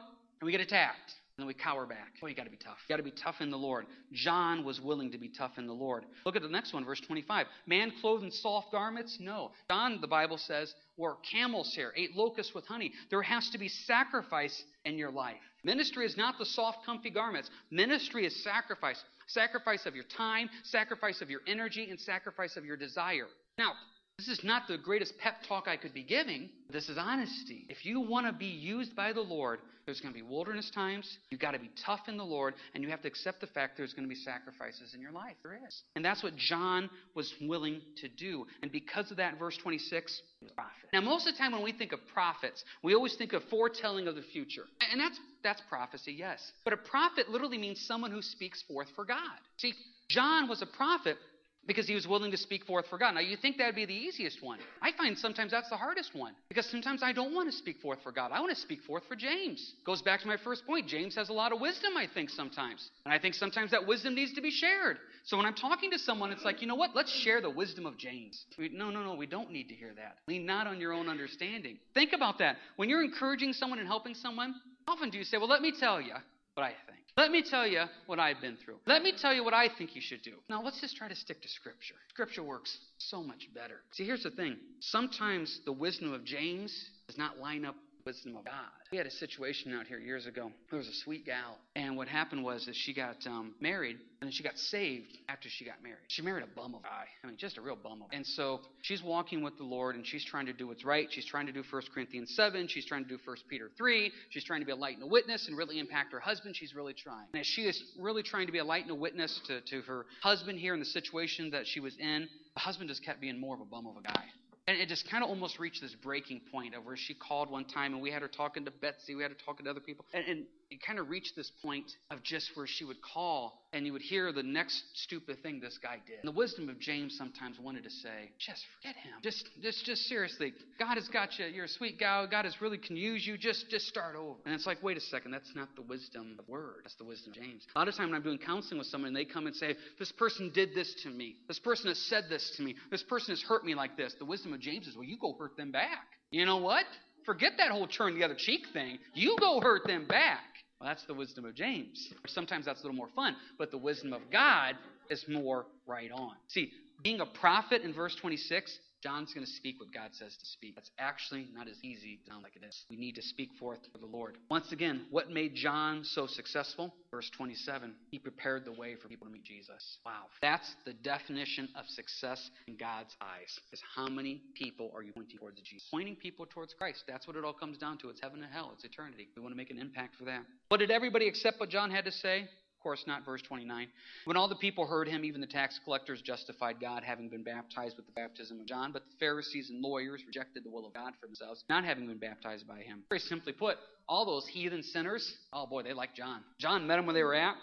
and 0.40 0.46
we 0.46 0.52
get 0.52 0.60
attacked. 0.60 1.14
And 1.36 1.42
then 1.42 1.48
we 1.48 1.54
cower 1.54 1.84
back. 1.84 2.14
Oh, 2.22 2.28
you 2.28 2.34
got 2.34 2.44
to 2.44 2.50
be 2.50 2.56
tough. 2.56 2.78
You 2.88 2.94
got 2.94 2.96
to 2.96 3.02
be 3.02 3.10
tough 3.10 3.42
in 3.42 3.50
the 3.50 3.58
Lord. 3.58 3.84
John 4.10 4.64
was 4.64 4.80
willing 4.80 5.12
to 5.12 5.18
be 5.18 5.28
tough 5.28 5.58
in 5.58 5.66
the 5.66 5.72
Lord. 5.74 6.04
Look 6.24 6.34
at 6.34 6.40
the 6.40 6.48
next 6.48 6.72
one, 6.72 6.82
verse 6.82 7.00
25. 7.00 7.46
Man 7.66 7.92
clothed 8.00 8.24
in 8.24 8.30
soft 8.30 8.72
garments? 8.72 9.18
No. 9.20 9.50
John, 9.68 9.98
the 10.00 10.06
Bible 10.06 10.38
says, 10.38 10.74
wore 10.96 11.18
camel's 11.30 11.74
hair, 11.74 11.92
ate 11.94 12.16
locusts 12.16 12.54
with 12.54 12.64
honey. 12.66 12.92
There 13.10 13.20
has 13.20 13.50
to 13.50 13.58
be 13.58 13.68
sacrifice 13.68 14.64
in 14.86 14.96
your 14.96 15.10
life. 15.10 15.36
Ministry 15.62 16.06
is 16.06 16.16
not 16.16 16.38
the 16.38 16.46
soft, 16.46 16.86
comfy 16.86 17.10
garments. 17.10 17.50
Ministry 17.70 18.24
is 18.24 18.42
sacrifice. 18.42 19.04
Sacrifice 19.26 19.84
of 19.84 19.94
your 19.94 20.04
time, 20.04 20.48
sacrifice 20.62 21.20
of 21.20 21.28
your 21.28 21.40
energy, 21.46 21.90
and 21.90 22.00
sacrifice 22.00 22.56
of 22.56 22.64
your 22.64 22.78
desire. 22.78 23.26
Now, 23.58 23.72
this 24.18 24.28
is 24.28 24.42
not 24.42 24.62
the 24.66 24.78
greatest 24.78 25.18
pep 25.18 25.36
talk 25.46 25.68
I 25.68 25.76
could 25.76 25.92
be 25.92 26.02
giving. 26.02 26.48
This 26.70 26.88
is 26.88 26.96
honesty. 26.98 27.66
If 27.68 27.84
you 27.84 28.00
want 28.00 28.26
to 28.26 28.32
be 28.32 28.46
used 28.46 28.96
by 28.96 29.12
the 29.12 29.20
Lord, 29.20 29.60
there's 29.84 30.00
going 30.00 30.12
to 30.12 30.18
be 30.18 30.26
wilderness 30.26 30.70
times. 30.74 31.18
You've 31.30 31.40
got 31.40 31.50
to 31.52 31.58
be 31.58 31.70
tough 31.84 32.00
in 32.08 32.16
the 32.16 32.24
Lord, 32.24 32.54
and 32.74 32.82
you 32.82 32.88
have 32.88 33.02
to 33.02 33.08
accept 33.08 33.42
the 33.42 33.46
fact 33.46 33.76
there's 33.76 33.92
going 33.92 34.08
to 34.08 34.12
be 34.12 34.20
sacrifices 34.20 34.94
in 34.94 35.02
your 35.02 35.12
life. 35.12 35.36
There 35.42 35.58
is. 35.66 35.82
And 35.94 36.04
that's 36.04 36.22
what 36.22 36.34
John 36.36 36.88
was 37.14 37.32
willing 37.42 37.82
to 37.98 38.08
do. 38.08 38.46
And 38.62 38.72
because 38.72 39.10
of 39.10 39.18
that, 39.18 39.38
verse 39.38 39.58
26, 39.58 40.22
prophet. 40.54 40.72
Now, 40.94 41.02
most 41.02 41.28
of 41.28 41.34
the 41.34 41.38
time 41.38 41.52
when 41.52 41.62
we 41.62 41.72
think 41.72 41.92
of 41.92 42.00
prophets, 42.12 42.64
we 42.82 42.94
always 42.94 43.16
think 43.16 43.34
of 43.34 43.42
foretelling 43.44 44.08
of 44.08 44.16
the 44.16 44.22
future. 44.22 44.64
And 44.90 44.98
that's 44.98 45.20
that's 45.44 45.60
prophecy, 45.68 46.12
yes. 46.12 46.52
But 46.64 46.72
a 46.72 46.78
prophet 46.78 47.28
literally 47.28 47.58
means 47.58 47.80
someone 47.86 48.10
who 48.10 48.22
speaks 48.22 48.62
forth 48.62 48.88
for 48.96 49.04
God. 49.04 49.18
See, 49.58 49.74
John 50.08 50.48
was 50.48 50.62
a 50.62 50.66
prophet 50.66 51.18
because 51.66 51.86
he 51.86 51.94
was 51.94 52.06
willing 52.06 52.30
to 52.30 52.36
speak 52.36 52.64
forth 52.64 52.86
for 52.88 52.98
God. 52.98 53.14
Now, 53.14 53.20
you 53.20 53.36
think 53.36 53.56
that 53.58 53.66
would 53.66 53.74
be 53.74 53.86
the 53.86 53.94
easiest 53.94 54.42
one. 54.42 54.58
I 54.82 54.92
find 54.92 55.18
sometimes 55.18 55.50
that's 55.50 55.68
the 55.70 55.76
hardest 55.76 56.14
one 56.14 56.34
because 56.48 56.66
sometimes 56.66 57.02
I 57.02 57.12
don't 57.12 57.34
want 57.34 57.50
to 57.50 57.56
speak 57.56 57.80
forth 57.80 57.98
for 58.02 58.12
God. 58.12 58.30
I 58.32 58.40
want 58.40 58.54
to 58.54 58.60
speak 58.60 58.82
forth 58.82 59.02
for 59.08 59.16
James. 59.16 59.74
Goes 59.84 60.02
back 60.02 60.20
to 60.20 60.26
my 60.26 60.36
first 60.36 60.66
point. 60.66 60.86
James 60.86 61.14
has 61.16 61.28
a 61.28 61.32
lot 61.32 61.52
of 61.52 61.60
wisdom, 61.60 61.96
I 61.96 62.06
think, 62.12 62.30
sometimes. 62.30 62.90
And 63.04 63.12
I 63.12 63.18
think 63.18 63.34
sometimes 63.34 63.70
that 63.72 63.86
wisdom 63.86 64.14
needs 64.14 64.32
to 64.34 64.40
be 64.40 64.50
shared. 64.50 64.98
So 65.24 65.36
when 65.36 65.46
I'm 65.46 65.54
talking 65.54 65.90
to 65.90 65.98
someone, 65.98 66.30
it's 66.30 66.44
like, 66.44 66.60
you 66.60 66.68
know 66.68 66.76
what? 66.76 66.94
Let's 66.94 67.12
share 67.12 67.40
the 67.40 67.50
wisdom 67.50 67.84
of 67.84 67.98
James. 67.98 68.44
We, 68.58 68.68
no, 68.68 68.90
no, 68.90 69.02
no, 69.02 69.14
we 69.14 69.26
don't 69.26 69.50
need 69.50 69.68
to 69.68 69.74
hear 69.74 69.92
that. 69.96 70.18
Lean 70.28 70.46
not 70.46 70.66
on 70.66 70.80
your 70.80 70.92
own 70.92 71.08
understanding. 71.08 71.78
Think 71.94 72.12
about 72.12 72.38
that. 72.38 72.56
When 72.76 72.88
you're 72.88 73.02
encouraging 73.02 73.52
someone 73.52 73.78
and 73.78 73.88
helping 73.88 74.14
someone, 74.14 74.54
often 74.86 75.10
do 75.10 75.18
you 75.18 75.24
say, 75.24 75.38
well, 75.38 75.48
let 75.48 75.62
me 75.62 75.72
tell 75.78 76.00
you 76.00 76.14
what 76.54 76.62
I 76.62 76.74
think. 76.86 77.05
Let 77.16 77.30
me 77.30 77.42
tell 77.42 77.66
you 77.66 77.84
what 78.04 78.18
I've 78.18 78.42
been 78.42 78.58
through. 78.62 78.76
Let 78.86 79.02
me 79.02 79.12
tell 79.16 79.32
you 79.32 79.42
what 79.42 79.54
I 79.54 79.68
think 79.78 79.96
you 79.96 80.02
should 80.02 80.20
do. 80.22 80.32
Now, 80.50 80.62
let's 80.62 80.80
just 80.82 80.96
try 80.96 81.08
to 81.08 81.16
stick 81.16 81.40
to 81.40 81.48
Scripture. 81.48 81.94
Scripture 82.10 82.42
works 82.42 82.76
so 82.98 83.22
much 83.22 83.48
better. 83.54 83.76
See, 83.92 84.04
here's 84.04 84.22
the 84.22 84.30
thing 84.30 84.58
sometimes 84.80 85.60
the 85.64 85.72
wisdom 85.72 86.12
of 86.12 86.24
James 86.24 86.90
does 87.06 87.16
not 87.16 87.38
line 87.38 87.64
up 87.64 87.74
wisdom 88.06 88.36
of 88.36 88.44
God. 88.44 88.54
We 88.92 88.98
had 88.98 89.06
a 89.06 89.10
situation 89.10 89.74
out 89.74 89.88
here 89.88 89.98
years 89.98 90.26
ago. 90.26 90.52
There 90.70 90.78
was 90.78 90.86
a 90.86 90.94
sweet 90.94 91.26
gal, 91.26 91.58
and 91.74 91.96
what 91.96 92.06
happened 92.06 92.44
was 92.44 92.64
that 92.66 92.76
she 92.76 92.94
got 92.94 93.16
um, 93.26 93.54
married, 93.60 93.96
and 94.22 94.32
she 94.32 94.44
got 94.44 94.56
saved 94.56 95.18
after 95.28 95.48
she 95.50 95.64
got 95.64 95.82
married. 95.82 95.98
She 96.06 96.22
married 96.22 96.44
a 96.44 96.56
bum 96.56 96.74
of 96.74 96.80
a 96.80 96.84
guy. 96.84 97.04
I 97.22 97.26
mean, 97.26 97.36
just 97.36 97.58
a 97.58 97.60
real 97.60 97.76
bum 97.76 98.02
of. 98.02 98.08
A 98.12 98.14
And 98.14 98.24
so 98.24 98.60
she's 98.82 99.02
walking 99.02 99.42
with 99.42 99.58
the 99.58 99.64
Lord, 99.64 99.96
and 99.96 100.06
she's 100.06 100.24
trying 100.24 100.46
to 100.46 100.52
do 100.52 100.68
what's 100.68 100.84
right. 100.84 101.08
She's 101.10 101.26
trying 101.26 101.46
to 101.46 101.52
do 101.52 101.64
1 101.68 101.82
Corinthians 101.92 102.32
7. 102.36 102.68
She's 102.68 102.86
trying 102.86 103.02
to 103.02 103.08
do 103.08 103.18
1 103.24 103.36
Peter 103.50 103.70
3. 103.76 104.12
She's 104.30 104.44
trying 104.44 104.60
to 104.60 104.66
be 104.66 104.72
a 104.72 104.76
light 104.76 104.94
and 104.94 105.02
a 105.02 105.08
witness 105.08 105.48
and 105.48 105.58
really 105.58 105.80
impact 105.80 106.12
her 106.12 106.20
husband. 106.20 106.54
She's 106.56 106.74
really 106.74 106.94
trying. 106.94 107.26
And 107.32 107.40
as 107.40 107.46
she 107.46 107.62
is 107.62 107.82
really 107.98 108.22
trying 108.22 108.46
to 108.46 108.52
be 108.52 108.58
a 108.58 108.64
light 108.64 108.82
and 108.82 108.92
a 108.92 108.94
witness 108.94 109.40
to, 109.48 109.60
to 109.62 109.80
her 109.82 110.06
husband 110.22 110.60
here 110.60 110.74
in 110.74 110.80
the 110.80 110.86
situation 110.86 111.50
that 111.50 111.66
she 111.66 111.80
was 111.80 111.96
in, 111.98 112.28
the 112.54 112.60
husband 112.60 112.88
just 112.88 113.04
kept 113.04 113.20
being 113.20 113.40
more 113.40 113.56
of 113.56 113.60
a 113.60 113.64
bum 113.64 113.86
of 113.86 113.96
a 113.96 114.02
guy. 114.02 114.24
And 114.68 114.78
it 114.78 114.88
just 114.88 115.08
kind 115.08 115.22
of 115.22 115.30
almost 115.30 115.60
reached 115.60 115.80
this 115.80 115.94
breaking 115.94 116.40
point 116.50 116.74
of 116.74 116.84
where 116.84 116.96
she 116.96 117.14
called 117.14 117.50
one 117.50 117.64
time 117.64 117.92
and 117.92 118.02
we 118.02 118.10
had 118.10 118.22
her 118.22 118.28
talking 118.28 118.64
to 118.64 118.72
Betsy, 118.72 119.14
we 119.14 119.22
had 119.22 119.30
her 119.30 119.36
talking 119.44 119.64
to 119.64 119.70
other 119.70 119.80
people. 119.80 120.04
And, 120.12 120.24
and 120.26 120.44
it 120.70 120.82
kind 120.84 120.98
of 120.98 121.08
reached 121.08 121.36
this 121.36 121.50
point 121.62 121.86
of 122.10 122.22
just 122.22 122.50
where 122.54 122.66
she 122.66 122.84
would 122.84 123.00
call 123.00 123.60
and 123.72 123.86
you 123.86 123.92
would 123.92 124.02
hear 124.02 124.32
the 124.32 124.42
next 124.42 124.82
stupid 124.94 125.42
thing 125.42 125.60
this 125.60 125.78
guy 125.82 125.98
did. 126.06 126.18
And 126.22 126.28
the 126.28 126.36
wisdom 126.36 126.68
of 126.68 126.80
James 126.80 127.16
sometimes 127.16 127.58
wanted 127.60 127.84
to 127.84 127.90
say, 127.90 128.30
just 128.38 128.62
forget 128.76 128.96
him. 128.96 129.12
Just, 129.22 129.48
just, 129.62 129.84
just 129.84 130.02
seriously, 130.06 130.52
God 130.78 130.94
has 130.94 131.08
got 131.08 131.38
you. 131.38 131.46
You're 131.46 131.66
a 131.66 131.68
sweet 131.68 131.98
gal. 131.98 132.26
God 132.26 132.46
has 132.46 132.60
really 132.60 132.78
can 132.78 132.96
use 132.96 133.26
you. 133.26 133.36
Just, 133.36 133.68
just 133.70 133.86
start 133.86 134.16
over. 134.16 134.38
And 134.44 134.54
it's 134.54 134.66
like, 134.66 134.82
wait 134.82 134.96
a 134.96 135.00
second, 135.00 135.30
that's 135.30 135.54
not 135.54 135.68
the 135.76 135.82
wisdom 135.82 136.36
of 136.38 136.44
the 136.44 136.50
word. 136.50 136.80
That's 136.84 136.96
the 136.96 137.04
wisdom 137.04 137.32
of 137.32 137.36
James. 137.36 137.66
A 137.74 137.78
lot 137.78 137.88
of 137.88 137.94
time 137.94 138.08
when 138.08 138.16
I'm 138.16 138.22
doing 138.22 138.38
counseling 138.38 138.78
with 138.78 138.88
someone, 138.88 139.12
they 139.12 139.24
come 139.24 139.46
and 139.46 139.54
say, 139.54 139.76
this 139.98 140.10
person 140.12 140.50
did 140.54 140.74
this 140.74 140.94
to 141.04 141.10
me. 141.10 141.36
This 141.46 141.58
person 141.58 141.88
has 141.88 141.98
said 141.98 142.24
this 142.28 142.54
to 142.56 142.62
me. 142.62 142.74
This 142.90 143.02
person 143.02 143.32
has 143.32 143.42
hurt 143.42 143.64
me 143.64 143.74
like 143.74 143.96
this. 143.96 144.14
The 144.18 144.24
wisdom 144.24 144.52
of 144.52 144.60
James 144.60 144.86
is, 144.86 144.96
well, 144.96 145.04
you 145.04 145.18
go 145.18 145.34
hurt 145.38 145.56
them 145.56 145.70
back. 145.70 146.06
You 146.30 146.44
know 146.44 146.58
what? 146.58 146.84
Forget 147.24 147.52
that 147.58 147.72
whole 147.72 147.88
turn 147.88 148.18
the 148.18 148.24
other 148.24 148.36
cheek 148.36 148.66
thing. 148.72 148.98
You 149.12 149.36
go 149.38 149.60
hurt 149.60 149.86
them 149.86 150.06
back. 150.06 150.38
Well, 150.80 150.88
that's 150.88 151.04
the 151.04 151.14
wisdom 151.14 151.44
of 151.44 151.54
James. 151.54 152.12
Sometimes 152.26 152.66
that's 152.66 152.80
a 152.80 152.82
little 152.82 152.96
more 152.96 153.08
fun, 153.14 153.36
but 153.58 153.70
the 153.70 153.78
wisdom 153.78 154.12
of 154.12 154.20
God 154.30 154.74
is 155.08 155.24
more 155.28 155.66
right 155.86 156.10
on. 156.12 156.32
See, 156.48 156.70
being 157.02 157.20
a 157.20 157.26
prophet 157.26 157.82
in 157.82 157.94
verse 157.94 158.14
26 158.16 158.78
John's 159.02 159.32
going 159.32 159.46
to 159.46 159.52
speak 159.52 159.78
what 159.78 159.92
God 159.92 160.10
says 160.12 160.36
to 160.36 160.46
speak. 160.46 160.74
That's 160.74 160.90
actually 160.98 161.48
not 161.54 161.68
as 161.68 161.76
easy 161.82 162.18
as 162.20 162.28
sound 162.28 162.42
like 162.42 162.56
it 162.56 162.64
is. 162.66 162.84
We 162.90 162.96
need 162.96 163.14
to 163.16 163.22
speak 163.22 163.50
forth 163.58 163.80
for 163.92 163.98
the 163.98 164.06
Lord. 164.06 164.38
Once 164.50 164.72
again, 164.72 165.06
what 165.10 165.30
made 165.30 165.54
John 165.54 166.02
so 166.04 166.26
successful? 166.26 166.92
Verse 167.10 167.30
27, 167.36 167.94
he 168.10 168.18
prepared 168.18 168.64
the 168.64 168.72
way 168.72 168.96
for 168.96 169.08
people 169.08 169.26
to 169.26 169.32
meet 169.32 169.44
Jesus. 169.44 169.98
Wow. 170.04 170.24
That's 170.42 170.70
the 170.84 170.92
definition 170.92 171.68
of 171.78 171.86
success 171.86 172.50
in 172.66 172.76
God's 172.76 173.14
eyes. 173.20 173.58
Is 173.72 173.80
how 173.94 174.08
many 174.08 174.42
people 174.54 174.90
are 174.94 175.02
you 175.02 175.12
pointing 175.12 175.38
towards 175.38 175.60
Jesus? 175.60 175.88
Pointing 175.90 176.16
people 176.16 176.46
towards 176.46 176.74
Christ. 176.74 177.04
That's 177.06 177.26
what 177.26 177.36
it 177.36 177.44
all 177.44 177.52
comes 177.52 177.78
down 177.78 177.98
to. 177.98 178.08
It's 178.08 178.20
heaven 178.20 178.42
and 178.42 178.52
hell. 178.52 178.72
It's 178.74 178.84
eternity. 178.84 179.28
We 179.36 179.42
want 179.42 179.52
to 179.52 179.56
make 179.56 179.70
an 179.70 179.78
impact 179.78 180.16
for 180.18 180.24
that. 180.24 180.42
What 180.68 180.78
did 180.78 180.90
everybody 180.90 181.28
accept 181.28 181.60
what 181.60 181.70
John 181.70 181.90
had 181.90 182.04
to 182.06 182.12
say? 182.12 182.48
Course 182.80 183.04
not 183.06 183.24
verse 183.24 183.42
29. 183.42 183.88
When 184.24 184.36
all 184.36 184.48
the 184.48 184.56
people 184.56 184.86
heard 184.86 185.08
him, 185.08 185.24
even 185.24 185.40
the 185.40 185.46
tax 185.46 185.78
collectors 185.84 186.22
justified 186.22 186.80
God, 186.80 187.02
having 187.02 187.28
been 187.28 187.42
baptized 187.42 187.96
with 187.96 188.06
the 188.06 188.12
baptism 188.12 188.60
of 188.60 188.66
John. 188.66 188.92
But 188.92 189.02
the 189.10 189.16
Pharisees 189.18 189.70
and 189.70 189.82
lawyers 189.82 190.22
rejected 190.26 190.64
the 190.64 190.70
will 190.70 190.86
of 190.86 190.94
God 190.94 191.12
for 191.20 191.26
themselves, 191.26 191.64
not 191.68 191.84
having 191.84 192.06
been 192.06 192.18
baptized 192.18 192.66
by 192.66 192.80
him. 192.80 193.02
Very 193.08 193.20
simply 193.20 193.52
put, 193.52 193.76
all 194.08 194.24
those 194.24 194.46
heathen 194.46 194.82
sinners, 194.82 195.36
oh 195.52 195.66
boy, 195.66 195.82
they 195.82 195.92
liked 195.92 196.16
John. 196.16 196.42
John 196.58 196.86
met 196.86 196.96
them 196.96 197.06
where 197.06 197.14
they 197.14 197.22
were 197.22 197.34
at. 197.34 197.54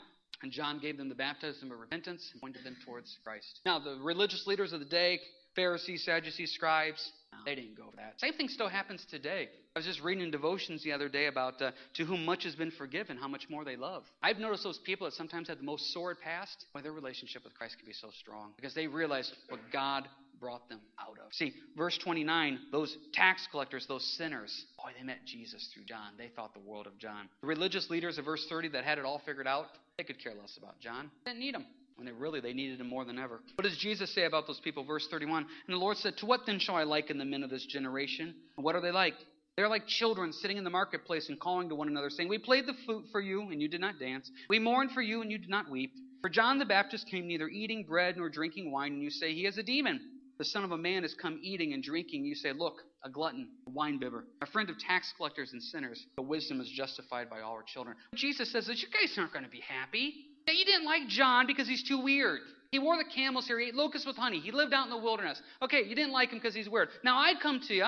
And 0.41 0.51
John 0.51 0.79
gave 0.79 0.97
them 0.97 1.07
the 1.07 1.15
baptism 1.15 1.71
of 1.71 1.79
repentance 1.79 2.29
and 2.33 2.41
pointed 2.41 2.65
them 2.65 2.75
towards 2.85 3.17
Christ. 3.23 3.61
Now, 3.65 3.79
the 3.79 3.97
religious 4.03 4.45
leaders 4.45 4.73
of 4.73 4.81
the 4.81 4.85
day, 4.85 5.21
Pharisees, 5.55 6.03
Sadducees, 6.03 6.51
scribes, 6.51 7.11
they 7.45 7.55
didn't 7.55 7.75
go 7.75 7.89
for 7.89 7.97
that. 7.97 8.13
Same 8.17 8.33
thing 8.33 8.47
still 8.47 8.69
happens 8.69 9.05
today. 9.09 9.49
I 9.75 9.79
was 9.79 9.85
just 9.85 10.01
reading 10.01 10.23
in 10.23 10.31
devotions 10.31 10.83
the 10.83 10.91
other 10.91 11.09
day 11.09 11.25
about 11.27 11.61
uh, 11.61 11.71
to 11.95 12.05
whom 12.05 12.25
much 12.25 12.43
has 12.43 12.55
been 12.55 12.71
forgiven, 12.71 13.17
how 13.17 13.27
much 13.27 13.49
more 13.49 13.65
they 13.65 13.75
love. 13.75 14.03
I've 14.21 14.37
noticed 14.37 14.63
those 14.63 14.79
people 14.79 15.05
that 15.05 15.13
sometimes 15.13 15.47
have 15.47 15.57
the 15.57 15.63
most 15.63 15.91
sordid 15.93 16.21
past, 16.21 16.65
why 16.73 16.81
their 16.81 16.91
relationship 16.91 17.43
with 17.43 17.55
Christ 17.55 17.77
can 17.77 17.87
be 17.87 17.93
so 17.93 18.09
strong 18.19 18.51
because 18.55 18.75
they 18.75 18.87
realize 18.87 19.31
what 19.49 19.59
God 19.71 20.07
brought 20.39 20.67
them 20.67 20.81
out 20.99 21.17
of. 21.25 21.33
See, 21.33 21.53
verse 21.77 21.97
29, 21.97 22.59
those 22.71 22.95
tax 23.13 23.47
collectors, 23.49 23.85
those 23.87 24.05
sinners, 24.17 24.65
boy, 24.77 24.91
they 24.97 25.03
met 25.03 25.19
Jesus 25.25 25.69
through 25.73 25.85
John. 25.85 26.11
They 26.17 26.27
thought 26.35 26.53
the 26.53 26.59
world 26.59 26.85
of 26.85 26.97
John. 26.97 27.29
The 27.41 27.47
religious 27.47 27.89
leaders 27.89 28.17
of 28.17 28.25
verse 28.25 28.45
30 28.49 28.69
that 28.69 28.83
had 28.83 28.97
it 28.97 29.05
all 29.05 29.21
figured 29.25 29.47
out, 29.47 29.67
they 29.97 30.03
could 30.03 30.21
care 30.21 30.33
less 30.39 30.57
about 30.57 30.79
John. 30.81 31.09
They 31.23 31.31
didn't 31.31 31.39
need 31.39 31.55
him. 31.55 31.65
When 31.95 32.05
they 32.05 32.11
really 32.11 32.39
they 32.39 32.53
needed 32.53 32.79
him 32.79 32.89
more 32.89 33.05
than 33.05 33.19
ever. 33.19 33.41
What 33.55 33.63
does 33.63 33.77
Jesus 33.77 34.13
say 34.13 34.25
about 34.25 34.47
those 34.47 34.59
people? 34.59 34.83
Verse 34.83 35.07
31. 35.09 35.45
And 35.67 35.73
the 35.73 35.79
Lord 35.79 35.97
said, 35.97 36.17
To 36.17 36.25
what 36.25 36.41
then 36.45 36.59
shall 36.59 36.75
I 36.75 36.83
liken 36.83 37.17
the 37.17 37.25
men 37.25 37.43
of 37.43 37.49
this 37.49 37.65
generation? 37.65 38.33
What 38.55 38.75
are 38.75 38.81
they 38.81 38.91
like? 38.91 39.15
They're 39.55 39.69
like 39.69 39.85
children 39.85 40.33
sitting 40.33 40.57
in 40.57 40.63
the 40.63 40.71
marketplace 40.71 41.29
and 41.29 41.39
calling 41.39 41.69
to 41.69 41.75
one 41.75 41.87
another, 41.87 42.09
saying, 42.09 42.27
We 42.27 42.39
played 42.39 42.65
the 42.65 42.73
flute 42.85 43.05
for 43.11 43.21
you, 43.21 43.41
and 43.49 43.61
you 43.61 43.67
did 43.67 43.81
not 43.81 43.99
dance. 43.99 44.29
We 44.49 44.57
mourned 44.57 44.91
for 44.91 45.01
you, 45.01 45.21
and 45.21 45.31
you 45.31 45.37
did 45.37 45.49
not 45.49 45.69
weep. 45.69 45.93
For 46.21 46.29
John 46.29 46.57
the 46.57 46.65
Baptist 46.65 47.07
came 47.09 47.27
neither 47.27 47.47
eating 47.47 47.83
bread 47.83 48.17
nor 48.17 48.29
drinking 48.29 48.71
wine, 48.71 48.93
and 48.93 49.03
you 49.03 49.11
say, 49.11 49.33
He 49.33 49.45
is 49.45 49.57
a 49.57 49.63
demon. 49.63 49.99
The 50.39 50.45
Son 50.45 50.63
of 50.63 50.71
a 50.71 50.77
Man 50.77 51.03
has 51.03 51.13
come 51.13 51.39
eating 51.43 51.73
and 51.73 51.83
drinking. 51.83 52.25
You 52.25 52.33
say, 52.33 52.51
Look, 52.51 52.77
a 53.03 53.09
glutton, 53.09 53.49
a 53.67 53.69
winebibber, 53.69 54.23
a 54.41 54.45
friend 54.47 54.69
of 54.69 54.79
tax 54.79 55.13
collectors 55.15 55.51
and 55.53 55.61
sinners. 55.61 56.03
The 56.15 56.23
wisdom 56.23 56.59
is 56.59 56.69
justified 56.69 57.29
by 57.29 57.41
all 57.41 57.55
her 57.55 57.63
children. 57.63 57.95
Jesus 58.15 58.51
says 58.51 58.65
that 58.67 58.77
you 58.77 58.87
guys 58.87 59.15
aren't 59.17 59.33
going 59.33 59.45
to 59.45 59.51
be 59.51 59.61
happy. 59.61 60.13
You 60.47 60.65
didn't 60.65 60.85
like 60.85 61.07
John 61.07 61.47
because 61.47 61.67
he's 61.67 61.83
too 61.83 61.99
weird. 61.99 62.39
He 62.71 62.79
wore 62.79 62.97
the 62.97 63.03
camel's 63.03 63.47
hair. 63.47 63.59
He 63.59 63.67
ate 63.67 63.75
locusts 63.75 64.07
with 64.07 64.15
honey. 64.15 64.39
He 64.39 64.51
lived 64.51 64.73
out 64.73 64.85
in 64.85 64.89
the 64.89 64.97
wilderness. 64.97 65.41
Okay, 65.61 65.83
you 65.83 65.95
didn't 65.95 66.11
like 66.11 66.29
him 66.29 66.39
because 66.39 66.55
he's 66.55 66.69
weird. 66.69 66.89
Now 67.03 67.17
I 67.19 67.33
come 67.41 67.59
to 67.67 67.73
you, 67.73 67.85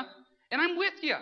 and 0.52 0.62
I'm 0.62 0.78
with 0.78 0.94
you. 1.02 1.16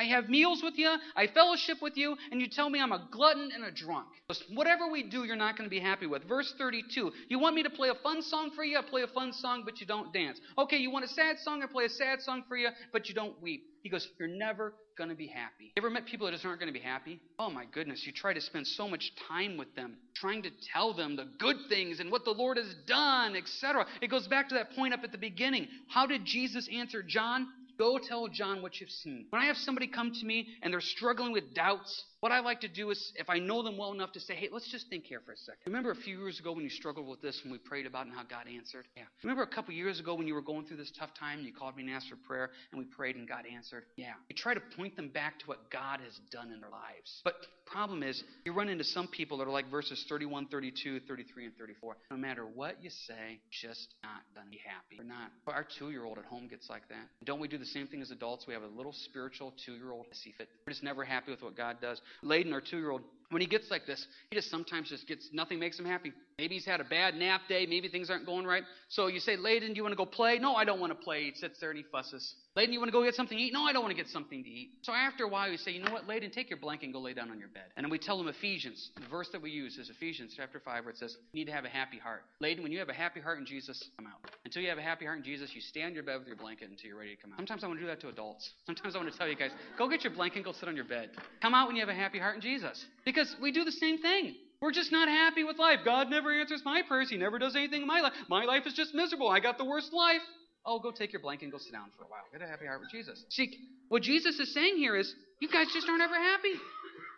I 0.00 0.04
have 0.04 0.30
meals 0.30 0.62
with 0.62 0.78
you, 0.78 0.96
I 1.14 1.26
fellowship 1.26 1.82
with 1.82 1.94
you, 1.98 2.16
and 2.32 2.40
you 2.40 2.48
tell 2.48 2.70
me 2.70 2.80
I'm 2.80 2.90
a 2.90 3.06
glutton 3.10 3.50
and 3.54 3.64
a 3.64 3.70
drunk. 3.70 4.06
Whatever 4.54 4.88
we 4.90 5.02
do, 5.02 5.24
you're 5.24 5.36
not 5.36 5.58
going 5.58 5.68
to 5.68 5.70
be 5.70 5.78
happy 5.78 6.06
with. 6.06 6.26
Verse 6.26 6.54
32 6.56 7.12
You 7.28 7.38
want 7.38 7.54
me 7.54 7.62
to 7.64 7.70
play 7.70 7.90
a 7.90 7.94
fun 7.96 8.22
song 8.22 8.50
for 8.56 8.64
you? 8.64 8.78
I 8.78 8.82
play 8.82 9.02
a 9.02 9.08
fun 9.08 9.34
song, 9.34 9.62
but 9.66 9.78
you 9.78 9.86
don't 9.86 10.10
dance. 10.10 10.40
Okay, 10.56 10.78
you 10.78 10.90
want 10.90 11.04
a 11.04 11.08
sad 11.08 11.38
song? 11.40 11.62
I 11.62 11.66
play 11.66 11.84
a 11.84 11.90
sad 11.90 12.22
song 12.22 12.44
for 12.48 12.56
you, 12.56 12.70
but 12.94 13.10
you 13.10 13.14
don't 13.14 13.40
weep. 13.42 13.66
He 13.82 13.90
goes, 13.90 14.08
You're 14.18 14.28
never 14.28 14.72
going 14.96 15.10
to 15.10 15.16
be 15.16 15.26
happy. 15.26 15.72
Ever 15.76 15.90
met 15.90 16.06
people 16.06 16.26
that 16.26 16.32
just 16.32 16.46
aren't 16.46 16.60
going 16.60 16.72
to 16.72 16.78
be 16.78 16.84
happy? 16.84 17.20
Oh 17.38 17.50
my 17.50 17.66
goodness, 17.66 18.06
you 18.06 18.12
try 18.12 18.32
to 18.32 18.40
spend 18.40 18.66
so 18.66 18.88
much 18.88 19.12
time 19.28 19.58
with 19.58 19.74
them, 19.74 19.96
trying 20.14 20.42
to 20.44 20.50
tell 20.72 20.94
them 20.94 21.16
the 21.16 21.28
good 21.38 21.56
things 21.68 22.00
and 22.00 22.10
what 22.10 22.24
the 22.24 22.30
Lord 22.30 22.56
has 22.56 22.74
done, 22.86 23.36
etc. 23.36 23.84
It 24.00 24.08
goes 24.08 24.28
back 24.28 24.48
to 24.48 24.54
that 24.54 24.72
point 24.72 24.94
up 24.94 25.04
at 25.04 25.12
the 25.12 25.18
beginning. 25.18 25.68
How 25.88 26.06
did 26.06 26.24
Jesus 26.24 26.68
answer 26.72 27.02
John? 27.02 27.48
Go 27.80 27.98
tell 27.98 28.28
John 28.28 28.60
what 28.60 28.78
you've 28.78 28.90
seen. 28.90 29.24
When 29.30 29.40
I 29.40 29.46
have 29.46 29.56
somebody 29.56 29.86
come 29.86 30.12
to 30.12 30.26
me 30.26 30.48
and 30.62 30.70
they're 30.70 30.82
struggling 30.82 31.32
with 31.32 31.54
doubts, 31.54 32.04
what 32.20 32.30
I 32.30 32.40
like 32.40 32.60
to 32.60 32.68
do 32.68 32.90
is, 32.90 33.12
if 33.16 33.30
I 33.30 33.38
know 33.38 33.62
them 33.62 33.78
well 33.78 33.94
enough, 33.94 34.12
to 34.12 34.20
say, 34.20 34.34
hey, 34.34 34.50
let's 34.52 34.70
just 34.70 34.90
think 34.90 35.04
here 35.06 35.22
for 35.24 35.32
a 35.32 35.36
second. 35.38 35.60
Remember 35.64 35.90
a 35.90 35.96
few 35.96 36.18
years 36.18 36.38
ago 36.38 36.52
when 36.52 36.62
you 36.62 36.68
struggled 36.68 37.08
with 37.08 37.22
this 37.22 37.40
and 37.42 37.50
we 37.50 37.56
prayed 37.56 37.86
about 37.86 38.04
and 38.04 38.14
how 38.14 38.22
God 38.22 38.44
answered? 38.54 38.84
Yeah. 38.94 39.04
Remember 39.22 39.42
a 39.42 39.46
couple 39.46 39.72
years 39.72 39.98
ago 39.98 40.14
when 40.14 40.26
you 40.26 40.34
were 40.34 40.42
going 40.42 40.66
through 40.66 40.76
this 40.76 40.92
tough 40.98 41.14
time 41.18 41.38
and 41.38 41.46
you 41.46 41.54
called 41.54 41.74
me 41.74 41.84
and 41.84 41.90
asked 41.90 42.10
for 42.10 42.16
prayer 42.16 42.50
and 42.70 42.78
we 42.78 42.84
prayed 42.84 43.16
and 43.16 43.26
God 43.26 43.44
answered? 43.50 43.84
Yeah. 43.96 44.12
You 44.28 44.36
try 44.36 44.52
to 44.52 44.60
point 44.76 44.96
them 44.96 45.08
back 45.08 45.38
to 45.38 45.46
what 45.46 45.70
God 45.70 46.00
has 46.04 46.20
done 46.30 46.52
in 46.52 46.60
their 46.60 46.68
lives. 46.68 47.22
But 47.24 47.36
the 47.40 47.70
problem 47.70 48.02
is, 48.02 48.22
you 48.44 48.52
run 48.52 48.68
into 48.68 48.84
some 48.84 49.08
people 49.08 49.38
that 49.38 49.48
are 49.48 49.50
like 49.50 49.70
verses 49.70 50.04
31, 50.06 50.48
32, 50.48 51.00
33, 51.08 51.46
and 51.46 51.56
34. 51.56 51.96
No 52.10 52.18
matter 52.18 52.44
what 52.44 52.84
you 52.84 52.90
say, 52.90 53.40
just 53.50 53.94
not 54.02 54.20
gonna 54.34 54.50
be 54.50 54.60
happy. 54.62 54.96
We're 54.98 55.04
not. 55.04 55.30
Our 55.46 55.66
two-year-old 55.78 56.18
at 56.18 56.26
home 56.26 56.48
gets 56.48 56.68
like 56.68 56.86
that. 56.90 57.08
Don't 57.24 57.40
we 57.40 57.48
do 57.48 57.56
the 57.56 57.69
same 57.72 57.86
thing 57.86 58.02
as 58.02 58.10
adults? 58.10 58.46
We 58.46 58.54
have 58.54 58.62
a 58.62 58.68
little 58.68 58.92
spiritual 58.92 59.54
two-year-old. 59.64 60.06
See 60.12 60.34
fit. 60.36 60.48
We're 60.66 60.72
just 60.72 60.82
never 60.82 61.04
happy 61.04 61.30
with 61.30 61.42
what 61.42 61.56
God 61.56 61.78
does. 61.80 62.00
Layden, 62.24 62.52
our 62.52 62.60
two 62.60 62.78
year 62.78 62.90
old, 62.90 63.02
when 63.30 63.40
he 63.40 63.46
gets 63.46 63.70
like 63.70 63.86
this, 63.86 64.06
he 64.30 64.36
just 64.36 64.50
sometimes 64.50 64.88
just 64.88 65.06
gets 65.06 65.28
nothing 65.32 65.58
makes 65.58 65.78
him 65.78 65.84
happy. 65.84 66.12
Maybe 66.40 66.54
he's 66.54 66.64
had 66.64 66.80
a 66.80 66.84
bad 66.84 67.16
nap 67.16 67.42
day. 67.50 67.66
Maybe 67.66 67.88
things 67.88 68.08
aren't 68.08 68.24
going 68.24 68.46
right. 68.46 68.62
So 68.88 69.08
you 69.08 69.20
say, 69.20 69.36
Layden, 69.36 69.68
do 69.68 69.74
you 69.74 69.82
want 69.82 69.92
to 69.92 69.96
go 69.96 70.06
play? 70.06 70.38
No, 70.38 70.54
I 70.54 70.64
don't 70.64 70.80
want 70.80 70.90
to 70.90 70.98
play. 70.98 71.24
He 71.24 71.32
sits 71.34 71.60
there 71.60 71.68
and 71.68 71.76
he 71.76 71.84
fusses. 71.92 72.34
Layden, 72.56 72.72
you 72.72 72.78
want 72.78 72.88
to 72.88 72.92
go 72.92 73.04
get 73.04 73.14
something 73.14 73.36
to 73.36 73.44
eat? 73.44 73.52
No, 73.52 73.64
I 73.64 73.74
don't 73.74 73.82
want 73.82 73.94
to 73.94 74.02
get 74.02 74.10
something 74.10 74.42
to 74.42 74.48
eat. 74.48 74.70
So 74.80 74.94
after 74.94 75.24
a 75.24 75.28
while, 75.28 75.50
you 75.50 75.58
say, 75.58 75.70
you 75.72 75.84
know 75.84 75.92
what, 75.92 76.08
Layden, 76.08 76.32
take 76.32 76.48
your 76.48 76.58
blanket 76.58 76.86
and 76.86 76.94
go 76.94 77.00
lay 77.00 77.12
down 77.12 77.30
on 77.30 77.38
your 77.38 77.50
bed. 77.50 77.64
And 77.76 77.84
then 77.84 77.90
we 77.90 77.98
tell 77.98 78.18
him 78.18 78.26
Ephesians. 78.26 78.90
The 78.98 79.06
verse 79.08 79.28
that 79.32 79.42
we 79.42 79.50
use 79.50 79.76
is 79.76 79.90
Ephesians 79.90 80.32
chapter 80.34 80.60
5, 80.64 80.84
where 80.84 80.92
it 80.92 80.96
says, 80.96 81.14
you 81.34 81.40
need 81.40 81.44
to 81.44 81.52
have 81.52 81.66
a 81.66 81.68
happy 81.68 81.98
heart. 81.98 82.22
Layden, 82.42 82.62
when 82.62 82.72
you 82.72 82.78
have 82.78 82.88
a 82.88 82.94
happy 82.94 83.20
heart 83.20 83.38
in 83.38 83.44
Jesus, 83.44 83.84
come 83.98 84.06
out. 84.06 84.30
Until 84.46 84.62
you 84.62 84.70
have 84.70 84.78
a 84.78 84.82
happy 84.82 85.04
heart 85.04 85.18
in 85.18 85.24
Jesus, 85.24 85.50
you 85.54 85.60
stay 85.60 85.82
on 85.82 85.92
your 85.92 86.04
bed 86.04 86.20
with 86.20 86.26
your 86.26 86.36
blanket 86.36 86.70
until 86.70 86.88
you're 86.88 86.98
ready 86.98 87.14
to 87.14 87.20
come 87.20 87.32
out. 87.32 87.38
Sometimes 87.38 87.64
I 87.64 87.66
want 87.66 87.80
to 87.80 87.84
do 87.84 87.88
that 87.88 88.00
to 88.00 88.08
adults. 88.08 88.50
Sometimes 88.66 88.96
I 88.96 88.98
want 88.98 89.12
to 89.12 89.18
tell 89.18 89.28
you 89.28 89.36
guys, 89.36 89.50
go 89.76 89.90
get 89.90 90.04
your 90.04 90.14
blanket 90.14 90.36
and 90.36 90.44
go 90.46 90.52
sit 90.52 90.70
on 90.70 90.74
your 90.74 90.86
bed. 90.86 91.10
Come 91.42 91.52
out 91.52 91.66
when 91.66 91.76
you 91.76 91.82
have 91.82 91.90
a 91.90 91.94
happy 91.94 92.18
heart 92.18 92.36
in 92.36 92.40
Jesus. 92.40 92.82
Because 93.04 93.36
we 93.42 93.52
do 93.52 93.64
the 93.64 93.72
same 93.72 93.98
thing. 93.98 94.34
We're 94.62 94.72
just 94.72 94.92
not 94.92 95.08
happy 95.08 95.42
with 95.42 95.58
life. 95.58 95.80
God 95.84 96.10
never 96.10 96.38
answers 96.38 96.62
my 96.64 96.82
prayers. 96.86 97.08
He 97.08 97.16
never 97.16 97.38
does 97.38 97.56
anything 97.56 97.82
in 97.82 97.88
my 97.88 98.00
life. 98.00 98.12
My 98.28 98.44
life 98.44 98.66
is 98.66 98.74
just 98.74 98.94
miserable. 98.94 99.28
I 99.28 99.40
got 99.40 99.56
the 99.56 99.64
worst 99.64 99.92
life. 99.92 100.20
Oh, 100.66 100.78
go 100.78 100.90
take 100.90 101.12
your 101.12 101.22
blanket 101.22 101.46
and 101.46 101.52
go 101.52 101.58
sit 101.58 101.72
down 101.72 101.88
for 101.96 102.04
a 102.04 102.06
while. 102.06 102.20
Get 102.30 102.42
a 102.42 102.46
happy 102.46 102.66
heart 102.66 102.80
with 102.80 102.90
Jesus. 102.90 103.24
See, 103.30 103.56
what 103.88 104.02
Jesus 104.02 104.38
is 104.38 104.52
saying 104.52 104.76
here 104.76 104.96
is, 104.96 105.14
you 105.40 105.48
guys 105.48 105.68
just 105.72 105.88
aren't 105.88 106.02
ever 106.02 106.14
happy. 106.14 106.52